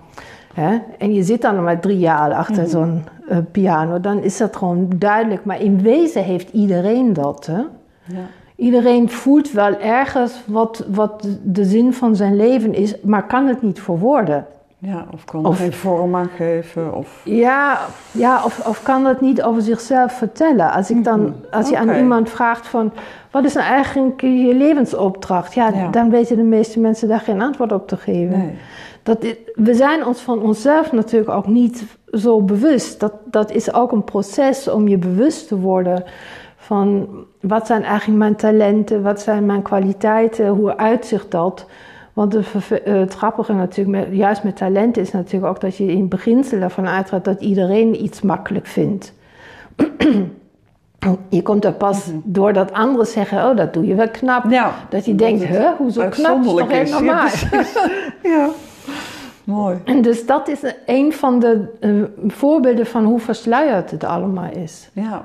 [0.55, 0.79] Hè?
[0.99, 4.89] En je zit dan maar drie jaar achter zo'n eh, piano, dan is dat gewoon
[4.97, 5.45] duidelijk.
[5.45, 7.47] Maar in wezen heeft iedereen dat.
[7.47, 7.63] Hè?
[8.05, 8.27] Ja.
[8.63, 13.63] Iedereen voelt wel ergens wat, wat de zin van zijn leven is, maar kan het
[13.63, 14.47] niet verwoorden.
[14.79, 16.95] ja, of kan Of- geen vorm aan geven.
[16.95, 17.21] Of...
[17.25, 17.79] Ja,
[18.11, 20.73] ja of, of kan dat niet over zichzelf vertellen?
[20.73, 22.93] Als, ik dan, als je aan iemand vraagt van...
[23.31, 25.55] wat is nou eigenlijk je levensopdracht?
[25.55, 25.89] Ja, Ja.
[25.91, 28.39] dan weten de meeste mensen daar geen antwoord op te geven.
[28.39, 28.55] Nee.
[29.03, 33.01] Dat we zijn ons van onszelf natuurlijk ook niet zo bewust.
[33.01, 36.05] Dat, dat is ook een proces om je bewust te worden
[36.73, 37.09] van...
[37.41, 41.67] wat zijn eigenlijk mijn talenten, wat zijn mijn kwaliteiten, hoe uitzicht dat...
[42.13, 46.09] Want het, eh, grappige natuurlijk, met, juist met talenten, is natuurlijk ook dat je in
[46.09, 49.13] beginsel ervan uitgaat dat iedereen iets makkelijk vindt.
[51.29, 54.51] Je komt er pas doordat anderen zeggen, oh dat doe je wel knap.
[54.51, 56.41] Ja, dat je dat denkt, hè, hoezo knap?
[56.41, 56.91] Is toch is.
[56.91, 57.29] Ja, normaal?
[58.37, 58.49] ja,
[59.45, 59.79] mooi.
[59.85, 61.91] En dus dat is een van de eh,
[62.27, 64.91] voorbeelden van hoe versluierd het allemaal is.
[64.93, 65.25] Ja.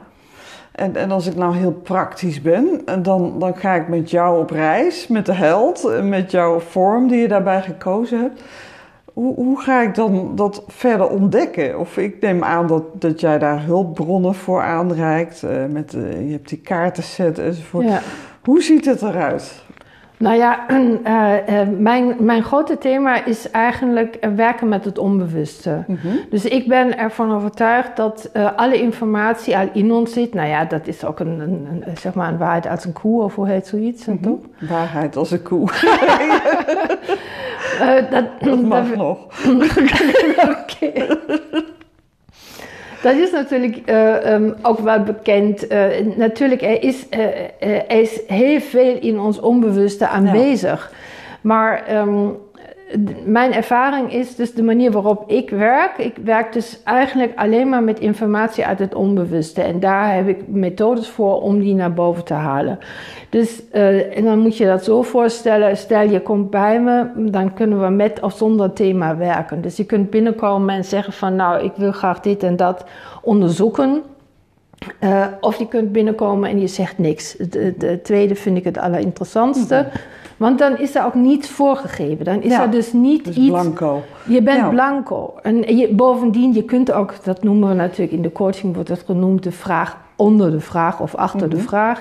[0.78, 4.40] En, en als ik nou heel praktisch ben, en dan, dan ga ik met jou
[4.40, 8.44] op reis, met de held, en met jouw vorm die je daarbij gekozen hebt.
[9.14, 11.80] Hoe, hoe ga ik dan dat verder ontdekken?
[11.80, 16.32] Of ik neem aan dat, dat jij daar hulpbronnen voor aanreikt, eh, met, eh, je
[16.32, 17.86] hebt die kaartenset enzovoort.
[17.86, 18.02] Ja.
[18.44, 19.64] Hoe ziet het eruit?
[20.18, 25.84] Nou ja, eh, eh, mijn, mijn grote thema is eigenlijk eh, werken met het onbewuste.
[26.30, 30.34] Dus ik ben ervan overtuigd dat alle informatie al in ons zit.
[30.34, 33.24] Nou ja, dat is ook een, een, een, zeg maar een waarheid als een koe
[33.24, 34.40] of hoe heet zoiets, toch?
[34.70, 35.70] Waarheid als een koe.
[38.10, 39.18] Dat, Dat mag dat- nog.
[40.62, 41.18] Oké.
[43.02, 45.68] Dat is natuurlijk eh, ehm, ook wel bekend.
[45.68, 47.20] Eh, natuurlijk, er is, eh,
[47.60, 50.92] er is heel veel in ons onbewuste aanwezig.
[51.42, 52.28] Maar ehm,
[53.26, 55.98] mijn ervaring is dus de manier waarop ik werk.
[55.98, 59.62] Ik werk dus eigenlijk alleen maar met informatie uit het onbewuste.
[59.62, 62.80] En daar heb ik methodes voor om die naar boven te halen.
[63.30, 65.78] Dus, eh, en dan moet je dat zo voorstellen.
[65.78, 69.62] Stel je komt bij me, dan kunnen we met of zonder thema werken.
[69.62, 72.86] Dus je kunt binnenkomen en zeggen van nou, ik wil graag dit en dat
[73.22, 74.04] onderzoeken.
[75.00, 77.36] Eh, of je kunt binnenkomen en je zegt niks.
[77.80, 79.88] Het tweede vind ik het allerinteressantste.
[80.38, 82.26] Want dan is er ook niets voorgegeven.
[82.26, 83.48] Dan is Ja, er dus niet Dus iets...
[83.48, 84.02] blanco.
[84.28, 84.70] Je bent Ja.
[84.70, 85.34] blanco.
[85.42, 89.04] En je, bovendien, je kunt ook, dat noemen we natuurlijk in de coaching, wordt het
[89.06, 92.00] genoemd de vraag onder de vraag of achter de vraag.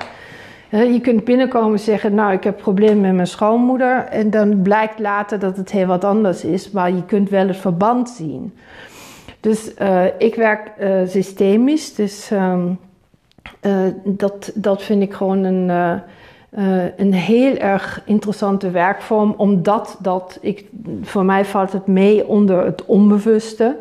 [0.68, 4.04] Hè, Je kunt binnenkomen en zeggen, nou ik heb problemen met mijn schoonmoeder.
[4.04, 7.56] En dan blijkt later dat het heel wat anders is, maar je kunt wel het
[7.56, 8.54] verband zien.
[9.40, 12.66] Dus eh, ik werk eh, systemisch, dus ehm,
[13.60, 13.72] eh,
[14.04, 16.00] dat, dat vind ik gewoon een,
[16.50, 20.64] eh, een heel erg interessante werkvorm, omdat dat, ik,
[21.02, 23.76] voor mij valt het mee onder het onbewuste.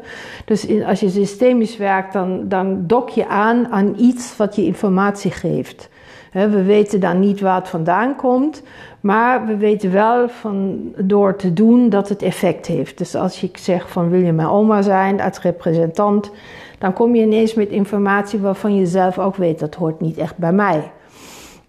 [0.46, 5.32] Dus als je systemisch werkt, dan, dan dok je aan aan iets wat je informatie
[5.32, 5.90] geeft.
[6.32, 8.64] We weten dan niet waar het vandaan komt,
[9.00, 12.98] maar we weten wel van door te doen dat het effect heeft.
[12.98, 16.32] Dus als ik zeg van wil je mijn oma zijn als representant,
[16.78, 20.38] dan kom je ineens met informatie waarvan je zelf ook weet dat hoort niet echt
[20.38, 20.92] bij mij.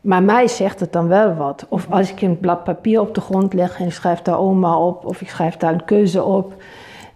[0.06, 1.66] Maar mij zegt het dan wel wat.
[1.68, 4.78] Of als ik een blad papier op de grond leg en ik schrijf daar oma
[4.78, 6.54] op, of ik schrijf daar een keuze op,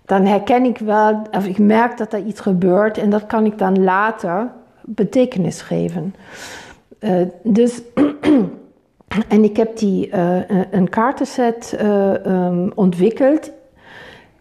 [0.05, 3.59] dan herken ik wel, of ik merk dat er iets gebeurt en dat kan ik
[3.59, 4.50] dan later
[4.85, 6.14] betekenis geven.
[7.00, 7.83] Uh, dus,
[9.35, 10.37] en ik heb die, uh,
[10.70, 13.50] een kaartenset uh, um, ontwikkeld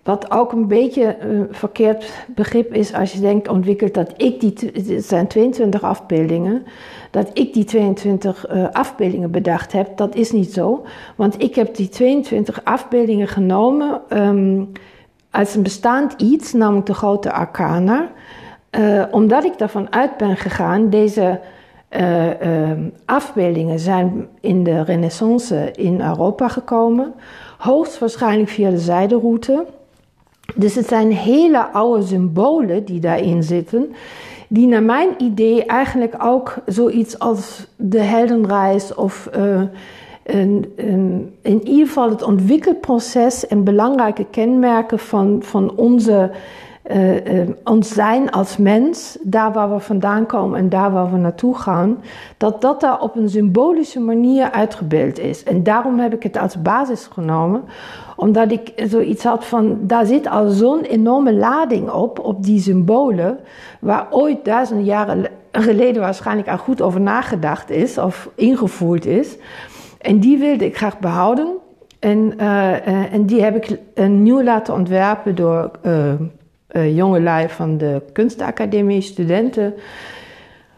[0.10, 5.02] wat ook een beetje een verkeerd begrip is als je denkt, ontwikkeld dat ik die,
[5.02, 6.66] zijn 22 afbeeldingen,
[7.12, 9.98] dat ik die 22 uh, afbeeldingen bedacht heb.
[9.98, 14.72] Dat is niet zo, want ik heb die 22 afbeeldingen genomen um,
[15.32, 18.12] als een bestaand iets, namelijk de grote arcana.
[18.80, 21.40] Uh, omdat ik daarvan uit ben gegaan, deze
[21.90, 22.72] uh,
[23.06, 27.14] afbeeldingen zijn in de renaissance in Europa gekomen,
[27.58, 29.66] hoogstwaarschijnlijk via de zijderoute.
[30.56, 33.92] Dus het zijn hele oude symbolen die daarin zitten,
[34.48, 39.62] die naar mijn idee eigenlijk ook zoiets als de heldenreis of uh,
[40.24, 46.32] een, een, in ieder geval het ontwikkelproces en belangrijke kenmerken van, van onze,
[46.92, 51.18] uh, uh, ons zijn als mens, daar waar we vandaan komen en daar waar we
[51.18, 51.98] naartoe gaan,
[52.38, 55.44] dat dat daar op een symbolische manier uitgebeeld is.
[55.44, 57.64] En daarom heb ik het als basis genomen
[58.16, 63.40] omdat ik zoiets had van, daar zit al zo'n enorme lading op, op die symbolen,
[63.80, 69.38] waar ooit duizenden jaren geleden waarschijnlijk al goed over nagedacht is of ingevoerd is.
[70.02, 71.48] En die wilde ik graag behouden.
[72.00, 75.72] En, uh, en die heb ik nieuw laten ontwerpen door
[76.72, 79.74] uh, uh, jongelui van de kunstacademie, studenten.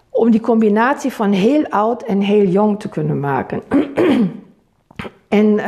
[0.09, 3.61] Om die combinatie van heel oud en heel jong te kunnen maken.
[5.27, 5.59] en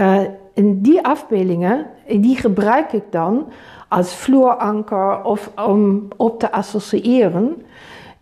[0.53, 3.51] en die afbeeldingen, die gebruik ik dan
[3.89, 7.65] als vloeranker of om op te associëren.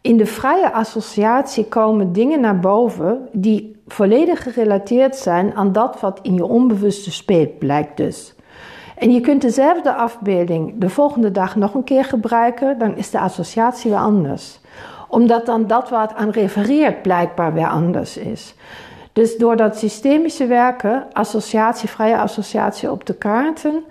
[0.02, 6.20] In de vrije associatie komen dingen naar boven die volledig gerelateerd zijn aan dat wat
[6.22, 8.36] in je onbewuste speelt, blijkt dus.
[9.02, 13.20] En je kunt dezelfde afbeelding de volgende dag nog een keer gebruiken, dan is de
[13.20, 14.60] associatie weer anders.
[15.08, 18.56] Omdat dan dat wat aan refereert blijkbaar weer anders is.
[19.14, 23.84] Dus door dat systemische werken, associatie, vrije associatie op de kaarten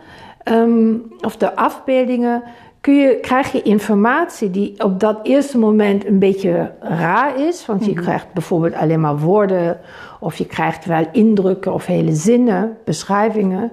[0.45, 2.43] um, of de afbeeldingen,
[2.81, 7.67] kun je, krijg je informatie die op dat eerste moment een beetje raar is.
[7.67, 8.03] Want je mhm.
[8.03, 9.81] krijgt bijvoorbeeld alleen maar woorden,
[10.21, 13.73] of je krijgt wel indrukken of hele zinnen, beschrijvingen.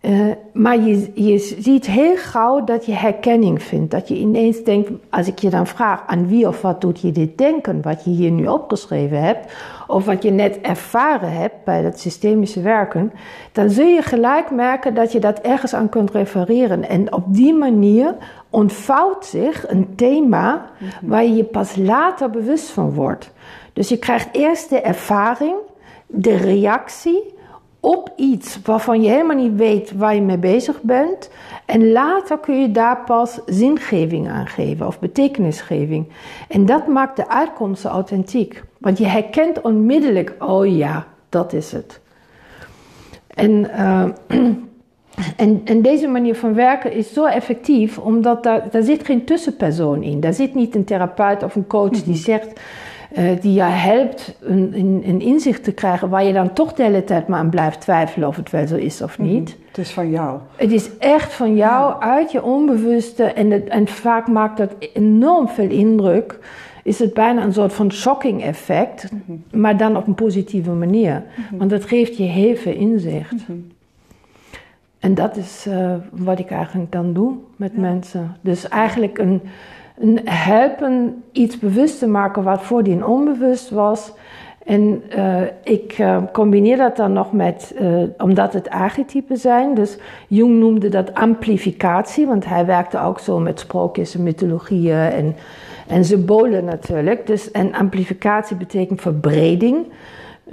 [0.00, 3.90] Uh, maar je, je ziet heel gauw dat je herkenning vindt.
[3.90, 7.12] Dat je ineens denkt, als ik je dan vraag aan wie of wat doet je
[7.12, 9.52] dit denken, wat je hier nu opgeschreven hebt,
[9.86, 13.12] of wat je net ervaren hebt bij dat systemische werken,
[13.52, 16.88] dan zul je gelijk merken dat je dat ergens aan kunt refereren.
[16.88, 18.14] En op die manier
[18.50, 20.70] ontvouwt zich een thema
[21.02, 23.32] waar je je pas later bewust van wordt.
[23.72, 25.54] Dus je krijgt eerst de ervaring,
[26.06, 27.38] de reactie
[27.80, 31.30] op iets waarvan je helemaal niet weet waar je mee bezig bent.
[31.64, 36.08] En later kun je daar pas zingeving aan geven of betekenisgeving.
[36.48, 38.62] En dat maakt de uitkomsten authentiek.
[38.78, 42.00] Want je herkent onmiddellijk, oh ja, dat is het.
[43.26, 44.02] En, uh,
[45.36, 50.02] en, en, deze manier van werken is zo effectief, omdat daar, daar zit geen tussenpersoon
[50.02, 50.20] in.
[50.20, 52.22] Daar zit niet een therapeut of een coach die mhm.
[52.22, 52.60] zegt
[53.40, 57.04] die je helpt een, een, een, inzicht te krijgen waar je dan toch de hele
[57.04, 59.48] tijd maar aan blijft twijfelen of het wel zo is of niet.
[59.48, 60.38] Mm Het is van jou.
[60.56, 65.48] Het is echt van jou, uit je onbewuste en, het, en vaak maakt dat enorm
[65.48, 66.38] veel indruk.
[66.82, 69.60] Is het bijna een soort van shocking effect, mhm.
[69.60, 71.22] maar dan op een positieve manier.
[71.36, 71.56] Mhm.
[71.56, 73.32] Want dat geeft je heel veel inzicht.
[73.32, 73.58] Mhm.
[74.98, 78.36] En dat is uh, wat ik eigenlijk dan doe met mensen.
[78.40, 79.40] Dus eigenlijk een
[80.24, 84.12] helpen iets bewust te maken wat voordien onbewust was.
[84.64, 89.74] En uh, ik uh, combineer dat dan nog met, uh, omdat het archetypen zijn.
[89.74, 95.36] Dus Jung noemde dat amplificatie, want hij werkte ook zo met sprookjes en mythologieën en,
[95.86, 97.26] en symbolen natuurlijk.
[97.26, 99.86] Dus, en amplificatie betekent verbreding.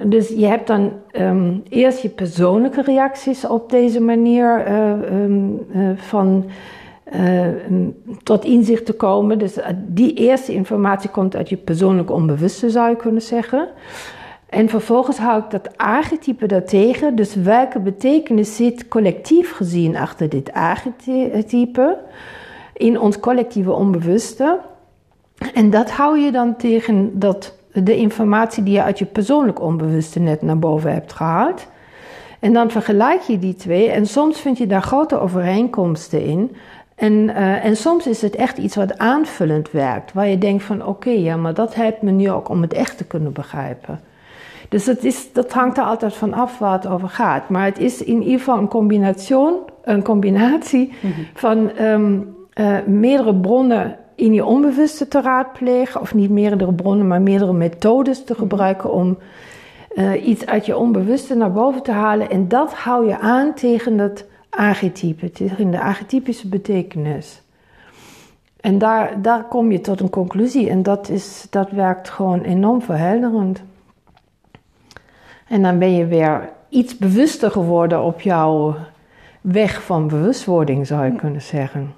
[0.04, 6.46] Dus je hebt dan um, eerst je persoonlijke reacties op deze manier um, van
[8.24, 9.40] tot inzicht te komen.
[9.40, 13.68] Dus eh, die eerste informatie komt uit je persoonlijke onbewuste, zou je kunnen zeggen.
[14.50, 17.16] En vervolgens hou ik dat archetype daartegen.
[17.16, 21.98] Dus welke betekenis zit collectief gezien achter dit archetype
[22.74, 24.60] in ons collectieve onbewuste?
[25.54, 30.20] En dat hou je dan tegen dat, de informatie die je uit je persoonlijk onbewuste
[30.20, 31.68] net naar boven hebt gehaald.
[32.40, 36.56] En dan vergelijk je die twee en soms vind je daar grote overeenkomsten in.
[36.98, 40.86] En, uh, en soms is het echt iets wat aanvullend werkt, waar je denkt van
[40.86, 44.00] oké, ja, maar dat helpt me nu ook om het echt te kunnen begrijpen.
[44.70, 47.50] Dus het is, dat hangt er altijd van af waar het over gaat.
[47.50, 49.38] Maar het is in ieder geval een combinatie,
[49.84, 50.94] een combinatie
[51.34, 52.20] van ehm,
[52.54, 56.02] eh, meerdere bronnen in je onbewuste te raadplegen.
[56.02, 59.18] Of niet meerdere bronnen, maar meerdere methodes te gebruiken om
[59.96, 62.30] eh, iets uit je onbewuste naar boven te halen.
[62.30, 64.26] En dat hou je aan tegen dat
[64.58, 67.42] archetype, tegen de archetypische betekenis.
[68.62, 72.82] En daar, daar kom je tot een conclusie en dat, is, dat werkt gewoon enorm
[72.82, 73.62] verhelderend.
[75.48, 78.76] En dan ben je weer iets bewuster geworden op jouw
[79.42, 81.94] weg van bewustwording, zou je kunnen zeggen.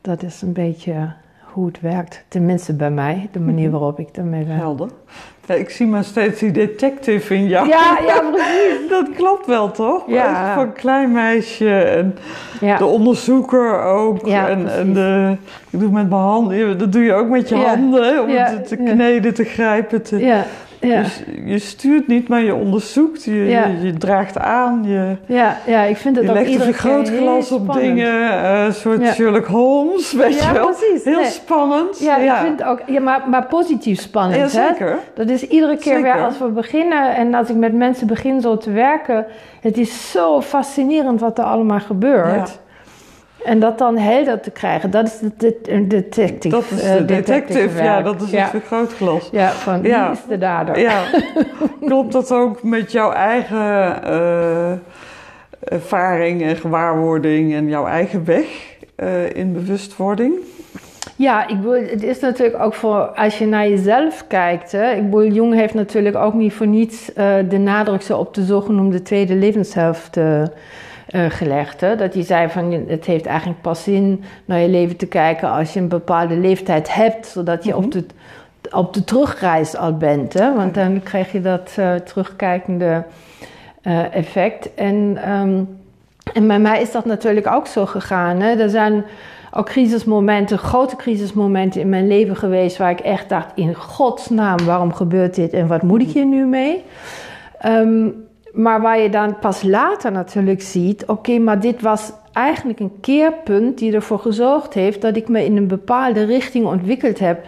[0.00, 1.12] Dat is een beetje
[1.52, 2.24] hoe het werkt.
[2.28, 3.70] Tenminste bij mij, de manier Mhm.
[3.70, 4.58] waarop ik daarmee werk.
[4.58, 4.90] Helder.
[5.50, 7.68] Ja, ik zie maar steeds die detective in jou.
[7.68, 8.88] Ja, ja, precies.
[8.88, 10.02] Dat klopt wel, toch?
[10.06, 10.54] Ja.
[10.54, 12.16] Van klein meisje en
[12.60, 12.76] Ja.
[12.76, 14.26] de onderzoeker ook.
[14.26, 15.36] Ja, en, en de,
[15.70, 18.76] ik doe met mijn handen, dat doe je ook met je handen, om het te
[18.76, 20.02] kneden, te grijpen.
[20.02, 20.16] Te,
[20.80, 21.02] Ja.
[21.02, 23.66] Dus je stuurt niet, maar je onderzoekt, je, Ja.
[23.66, 27.48] je, je draagt aan, je, ja, ja, ik vind het je ook legt een vergrootglas
[27.48, 27.80] heel op spannend.
[27.80, 29.12] dingen, een soort Ja.
[29.12, 30.66] Sherlock Holmes, weet Ja, je wel.
[30.66, 31.04] precies.
[31.04, 31.24] Heel Nee.
[31.30, 31.98] spannend.
[31.98, 34.52] Ja, ik vind ook, ja maar, maar positief spannend.
[34.52, 34.68] Ja, hè?
[34.68, 34.98] zeker.
[35.14, 36.02] Dat is iedere keer Zeker.
[36.14, 39.26] weer als we beginnen en als ik met mensen begin zo te werken.
[39.60, 42.58] Het is zo fascinerend wat er allemaal gebeurt.
[43.44, 46.56] En dat dan helder te krijgen, dat is de, de, de detective.
[46.56, 48.40] Dat is eh, de detective, ja, dat is ja.
[48.40, 49.28] het vergrootglas.
[49.32, 50.10] Ja, van wie Ja.
[50.10, 50.78] is de dader?
[50.78, 51.02] Ja,
[51.86, 54.72] klopt dat ook met jouw eigen eh,
[55.60, 60.34] ervaring en gewaarwording en jouw eigen weg eh, in bewustwording?
[61.16, 64.72] Ja, ik bedoel, het is natuurlijk ook voor als je naar jezelf kijkt.
[64.72, 67.10] Hè, ik bedoel, Jung heeft natuurlijk ook niet voor niets
[67.48, 70.16] de nadruk zo op de zogenoemde tweede levenshelft
[71.10, 71.80] eh, gelegd.
[71.80, 71.96] Hè?
[71.96, 75.72] Dat hij zei van het heeft eigenlijk pas zin naar je leven te kijken als
[75.72, 78.04] je een bepaalde leeftijd hebt, zodat je op, de,
[78.70, 80.32] op de terugreis al bent.
[80.32, 80.54] Hè?
[80.54, 83.04] Want dan krijg je dat eh, terugkijkende
[83.82, 84.74] eh, effect.
[84.74, 85.62] En, ehm,
[86.32, 88.40] en bij mij is dat natuurlijk ook zo gegaan.
[88.40, 88.58] Hè?
[88.58, 89.04] Er zijn
[89.52, 94.92] ook crisismomenten, grote crisismomenten in mijn leven geweest waar ik echt dacht: in godsnaam, waarom
[94.92, 96.84] gebeurt dit en wat moet ik hier nu mee?
[97.58, 98.08] Ehm,
[98.52, 103.78] maar waar je dan pas later natuurlijk ziet: oké, maar dit was eigenlijk een keerpunt
[103.78, 107.44] die ervoor gezorgd heeft dat ik me in een bepaalde richting ontwikkeld heb.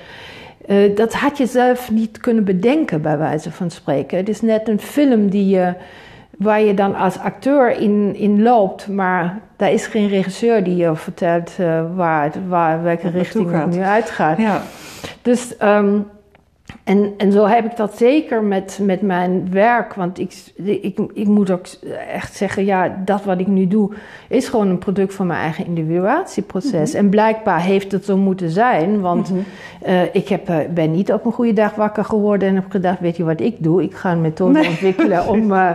[0.67, 4.19] Eh, dat had je zelf niet kunnen bedenken, bij wijze van spreken.
[4.19, 5.75] Het is net een film die je,
[6.39, 10.97] waar je dan als acteur in, in loopt, maar daar is geen regisseur die je
[10.97, 14.39] vertelt eh, waar, waar, welke richting het nu uitgaat.
[14.39, 14.63] Ja,
[15.23, 15.99] Dus, ehm,
[16.85, 19.95] en, en zo heb ik dat zeker met, met mijn werk.
[19.95, 20.35] Want ik,
[20.83, 21.67] ik, ik moet ook
[22.13, 23.91] echt zeggen, ja, dat wat ik nu doe,
[24.29, 26.95] is gewoon een product van mijn eigen individuatieproces.
[26.95, 29.33] En blijkbaar heeft het zo moeten zijn, want
[29.83, 33.01] eh, ik heb, eh, ben niet op een goede dag wakker geworden en heb gedacht,
[33.01, 33.83] weet je wat ik doe?
[33.83, 34.69] Ik ga een methode Nee.
[34.69, 35.71] ontwikkelen om eh,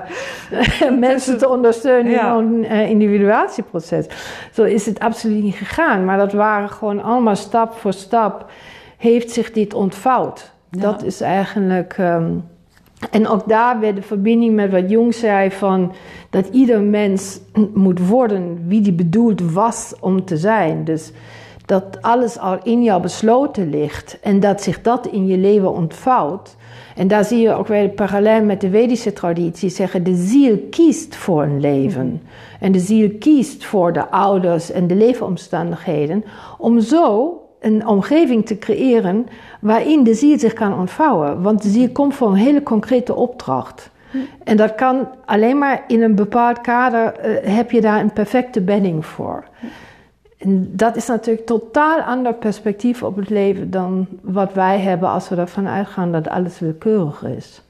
[0.99, 2.38] mensen te ondersteunen Ja.
[2.39, 4.05] in hun individuatieproces.
[4.51, 8.45] Zo is het absoluut niet gegaan, maar dat waren gewoon allemaal stap voor stap
[8.97, 10.55] heeft zich dit ontvouwd.
[10.70, 11.93] Dat is eigenlijk.
[11.97, 12.32] ehm,
[13.11, 15.93] en ook daar weer de verbinding met wat Jung zei: van
[16.30, 17.39] dat ieder mens
[17.74, 20.84] moet worden wie die bedoeld was om te zijn.
[20.84, 21.11] Dus
[21.65, 26.55] dat alles al in jou besloten ligt en dat zich dat in je leven ontvouwt.
[26.95, 31.15] En daar zie je ook weer parallel met de Vedische traditie zeggen: de ziel kiest
[31.15, 32.22] voor een leven.
[32.59, 36.24] En de ziel kiest voor de ouders en de leefomstandigheden
[36.57, 39.26] om zo een omgeving te creëren
[39.68, 41.41] waarin de ziel zich kan ontvouwen.
[41.41, 43.89] Want de ziel komt voor een hele concrete opdracht.
[44.43, 48.61] En dat kan alleen maar in een bepaald kader, eh, heb je daar een perfecte
[48.61, 49.43] bedding voor.
[50.38, 55.09] En dat is natuurlijk een totaal ander perspectief op het leven dan wat wij hebben
[55.09, 57.61] als we ervan uitgaan dat alles willekeurig is.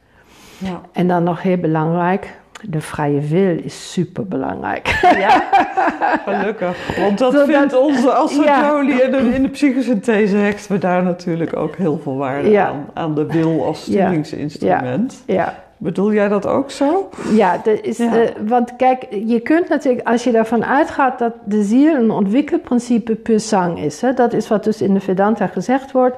[0.58, 0.82] ja.
[0.92, 4.88] En dan nog heel belangrijk, de vrije wil is super belangrijk.
[6.26, 6.98] gelukkig.
[6.98, 8.80] Want dat Zodat- vindt onze Assa Ja.
[8.80, 12.66] In de, in de psychosynthese hechten we daar natuurlijk ook heel veel waarde Ja.
[12.68, 12.86] aan.
[12.94, 14.06] Aan de wil als Ja.
[14.06, 15.24] sturingsinstrument.
[15.26, 15.66] ja.
[15.80, 17.10] Bedoel jij dat ook zo?
[17.32, 18.12] Ja, dat is, Ja.
[18.48, 23.40] want kijk, je kunt natuurlijk, als je daarvan uitgaat dat de ziel een ontwikkelprincipe puur
[23.40, 26.16] sang is, hè, dat is wat dus in de Vedanta gezegd wordt.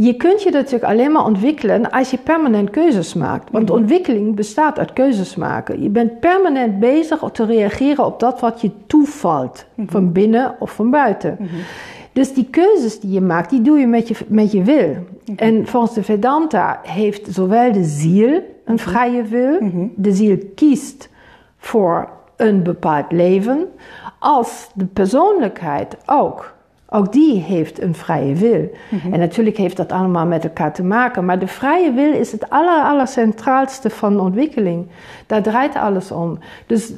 [0.00, 3.50] Je kunt je natuurlijk alleen maar ontwikkelen als je permanent keuzes maakt.
[3.50, 5.82] Want ontwikkeling bestaat uit keuzes maken.
[5.82, 10.72] Je bent permanent bezig om te reageren op dat wat je toevalt, van binnen of
[10.72, 11.38] van buiten.
[12.12, 14.96] Dus die keuzes die je maakt, die doe je met je, met je wil.
[15.36, 19.58] En volgens de Vedanta heeft zowel de ziel een vrije wil,
[19.94, 21.08] de ziel kiest
[21.56, 23.66] voor een bepaald leven,
[24.18, 26.56] als de persoonlijkheid ook
[26.90, 28.70] Ook die heeft een vrije wil.
[29.12, 31.24] En natuurlijk heeft dat allemaal met elkaar te maken.
[31.24, 34.86] Maar de vrije wil is het aller, aller centraalste van ontwikkeling.
[35.26, 36.38] Daar draait alles om.
[36.66, 36.92] Dus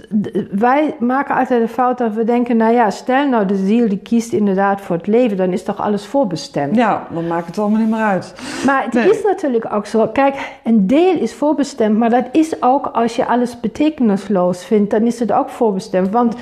[0.50, 2.56] wij maken altijd de fout dat we denken...
[2.56, 5.36] nou ja, stel nou de ziel die kiest inderdaad voor het leven...
[5.36, 6.76] dan is toch alles voorbestemd.
[6.76, 8.34] Ja, dan maakt het allemaal niet meer uit.
[8.66, 9.10] Maar het Nee.
[9.10, 10.06] is natuurlijk ook zo.
[10.06, 10.34] Kijk,
[10.64, 15.18] een deel is voorbestemd, maar dat is ook als je alles betekenisloos vindt, dan is
[15.20, 16.10] het ook voorbestemd.
[16.10, 16.36] Want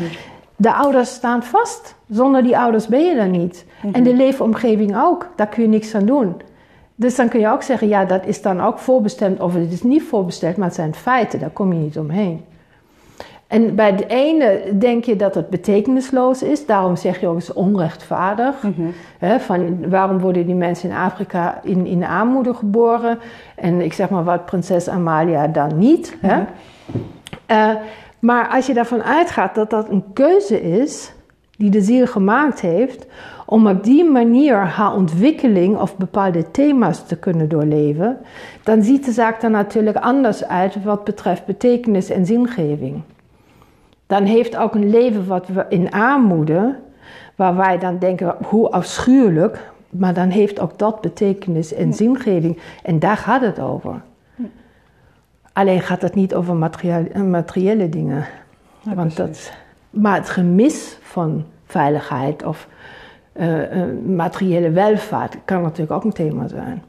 [0.61, 1.95] de ouders staan vast.
[2.09, 3.65] Zonder die ouders ben je er niet.
[3.93, 5.29] En de leefomgeving ook.
[5.37, 6.35] Daar kun je niks aan doen.
[6.95, 9.83] Dus dan kun je ook zeggen, ja, dat is dan ook voorbestemd of het is
[9.83, 12.45] niet voorbestemd, maar het zijn feiten, daar kom je niet omheen.
[13.47, 17.53] En bij de ene denk je dat het betekenisloos is, daarom zeg je ook eens
[17.53, 18.55] onrechtvaardig.
[19.19, 23.19] Hè, van waarom worden die mensen in Afrika in, in armoede geboren?
[23.55, 26.17] En ik zeg maar wat prinses Amalia dan niet.
[26.21, 26.45] Hè?
[27.47, 27.75] Eh,
[28.19, 31.13] maar als je daarvan uitgaat dat dat een keuze is
[31.57, 33.07] die de ziel gemaakt heeft,
[33.47, 38.19] om op die manier haar ontwikkeling of bepaalde thema's te kunnen doorleven,
[38.63, 43.01] dan ziet de zaak er natuurlijk anders uit wat betreft betekenis en zingeving.
[44.07, 46.77] Dan heeft ook een leven wat we in armoede,
[47.37, 52.59] waar wij dan denken, hoe afschuwelijk, maar dan heeft ook dat betekenis en zingeving.
[52.83, 54.01] En daar gaat het over.
[55.59, 58.27] Alleen gaat het niet over materiële, materiële dingen.
[58.81, 59.53] Ja, Want dat,
[59.91, 62.69] maar het gemis van veiligheid of
[63.33, 66.83] eh, eh, materiële welvaart kan natuurlijk ook een thema zijn.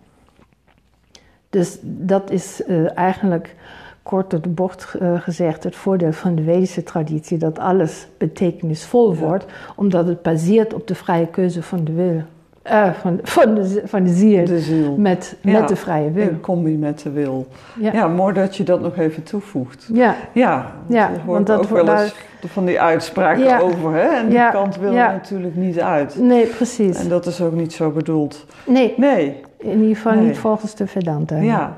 [1.49, 3.55] Dus dat is eh, eigenlijk
[4.03, 9.13] kort door de bocht eh, gezegd het voordeel van de Vedische traditie, dat alles betekenisvol
[9.13, 9.19] Ja.
[9.19, 9.45] wordt,
[9.75, 12.23] omdat het baseert op de vrije keuze van de wil.
[12.69, 14.45] Eh, van, van, de, van de ziel.
[14.45, 14.95] De ziel.
[14.97, 16.27] Met, Ja, met de vrije wil.
[16.27, 17.47] In combi met de wil.
[17.79, 17.91] Ja.
[17.93, 19.89] Ja, mooi dat je dat nog even toevoegt.
[19.93, 20.15] Ja.
[20.33, 22.15] Ja, Ja, je hoort want dat ook wel eens
[22.47, 23.93] van die uitspraken over.
[23.93, 24.01] Hè?
[24.07, 26.15] En die kant wil er natuurlijk niet uit.
[26.19, 26.97] Nee, precies.
[27.03, 28.45] En dat is ook niet zo bedoeld.
[28.65, 30.25] Nee, Nee, in ieder geval Nee.
[30.25, 31.35] niet volgens de Vedanta.
[31.35, 31.77] ja.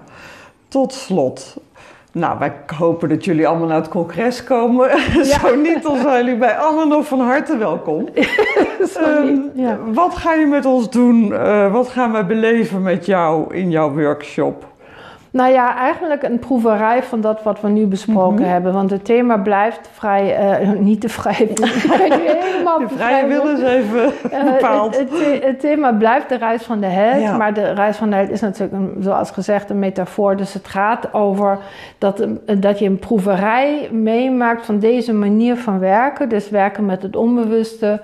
[0.67, 1.57] Tot slot.
[2.13, 4.89] Nou, wij hopen dat jullie allemaal naar het congres komen.
[5.25, 8.07] Zo niet, dan zijn jullie bij Anne nog van harte welkom.
[8.95, 9.77] Ehm, ja.
[9.93, 11.33] Wat ga je met ons doen?
[11.33, 14.70] Eh, wat gaan wij beleven met jou in jouw workshop?
[15.31, 18.49] Nou ja, eigenlijk een proeverij van dat wat we nu besproken Mhm.
[18.49, 18.73] hebben.
[18.73, 21.01] Want het thema blijft vrij, eh, niet
[21.99, 24.97] ben nu helemaal De vrije wil is even Eh, bepaald.
[24.99, 27.21] het, het, the- het thema blijft de reis van de held.
[27.21, 27.37] Ja.
[27.37, 30.35] Maar de reis van de held is natuurlijk, een, zoals gezegd, een metafoor.
[30.37, 31.57] Dus het gaat over
[31.97, 36.29] dat, eh, dat je een proeverij meemaakt van deze manier van werken.
[36.29, 38.01] Dus werken met het onbewuste.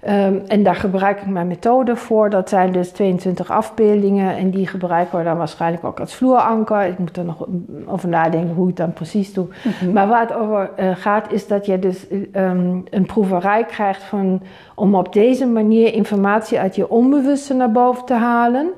[0.00, 2.30] Ehm, en daar gebruik ik mijn methode voor.
[2.30, 4.36] Dat zijn dus 22 afbeeldingen.
[4.36, 6.82] En die gebruiken we dan waarschijnlijk ook als vloeranker.
[6.82, 7.46] Ik moet er nog
[7.86, 9.46] over nadenken hoe ik het dan precies doe.
[9.92, 14.42] Maar waar het over eh, gaat, is dat je dus ehm, een proeverij krijgt van,
[14.74, 18.70] om op deze manier informatie uit je onbewuste naar boven te halen.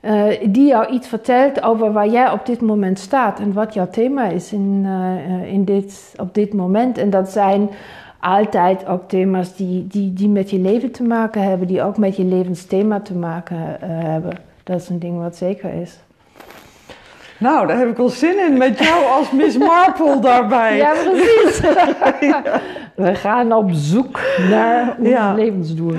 [0.00, 3.88] eh, die jou iets vertelt over waar jij op dit moment staat en wat jouw
[3.90, 6.98] thema is in, eh, in dit, op dit moment.
[6.98, 7.70] En dat zijn
[8.20, 12.16] altijd ook thema's die, die, die met je leven te maken hebben, die ook met
[12.16, 14.32] je levensthema te maken eh, hebben.
[14.64, 15.98] Dat is een ding wat zeker is.
[17.38, 20.76] Nou, daar heb ik wel zin in met jou als Miss Marple daarbij.
[20.76, 21.60] Ja, precies.
[22.94, 25.32] We gaan op zoek naar ons Ja.
[25.34, 25.94] levensdoel.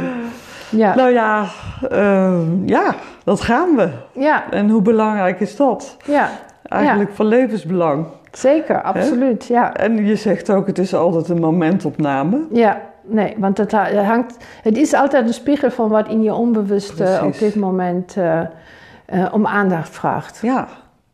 [0.70, 0.96] Ja.
[0.96, 1.46] Nou ja,
[1.90, 3.90] ehm, ja, dat gaan we.
[4.12, 5.98] ja, En hoe belangrijk is dat?
[6.06, 6.30] ja,
[6.64, 8.06] Eigenlijk van levensbelang.
[8.32, 9.46] Zeker, absoluut.
[9.46, 9.74] Ja.
[9.76, 12.46] En je zegt ook, het is altijd een momentopname.
[12.52, 16.22] ja, nee, want het, ha- het hangt, het is altijd een spiegel van wat in
[16.24, 17.20] je onbewuste Precies.
[17.22, 18.40] op dit moment eh,
[19.06, 20.40] eh, om aandacht vraagt.
[20.42, 20.68] Ja,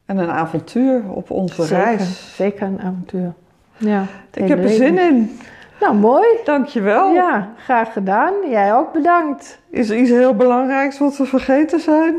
[0.06, 2.36] en een avontuur op onze Zeker, reis.
[2.36, 3.34] zeker een avontuur.
[3.78, 4.04] Ja,
[4.34, 4.76] Ik heb er leven.
[4.78, 5.40] zin in.
[5.80, 6.26] Nou, mooi.
[6.44, 7.14] Dankjewel.
[7.14, 8.34] Ja, graag gedaan.
[8.50, 9.60] Jij ook bedankt.
[9.70, 12.16] Is er iets heel belangrijks wat we vergeten zijn?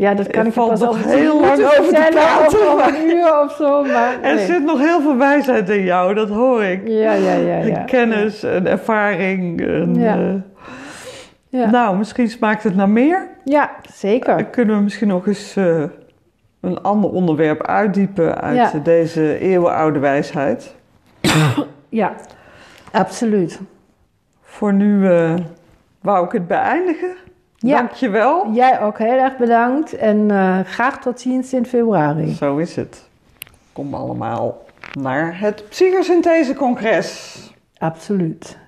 [0.00, 3.42] Ja, dat kan ik valt pas nog heel lang over te praten, maar- een uur
[3.44, 3.84] of zo.
[3.84, 6.88] Maar Er zit nog heel veel wijsheid in jou, dat hoor ik.
[6.88, 7.58] Ja, ja, ja.
[7.58, 7.82] En ja.
[7.84, 9.60] kennis en ervaring.
[9.60, 10.14] En, Ja.
[10.16, 10.34] eh,
[11.48, 13.28] Ja, Nou, misschien smaakt het naar meer.
[13.44, 14.36] ja zeker.
[14.36, 15.82] Dan kunnen we misschien nog eens eh,
[16.60, 18.72] een ander onderwerp uitdiepen uit Ja.
[18.82, 20.74] deze eeuwenoude wijsheid.
[21.88, 22.12] Ja,
[22.92, 23.60] absoluut.
[24.42, 25.34] Voor nu eh,
[26.00, 27.14] wou ik het beëindigen.
[27.62, 27.76] Ja.
[27.76, 28.52] Dankjewel.
[28.52, 32.32] Jij ook heel erg bedankt en eh, graag tot ziens in februari.
[32.32, 33.08] Zo is het.
[33.72, 34.64] Kom allemaal
[34.98, 37.36] naar het Psychosynthese-congres.
[37.78, 38.58] Absoluut.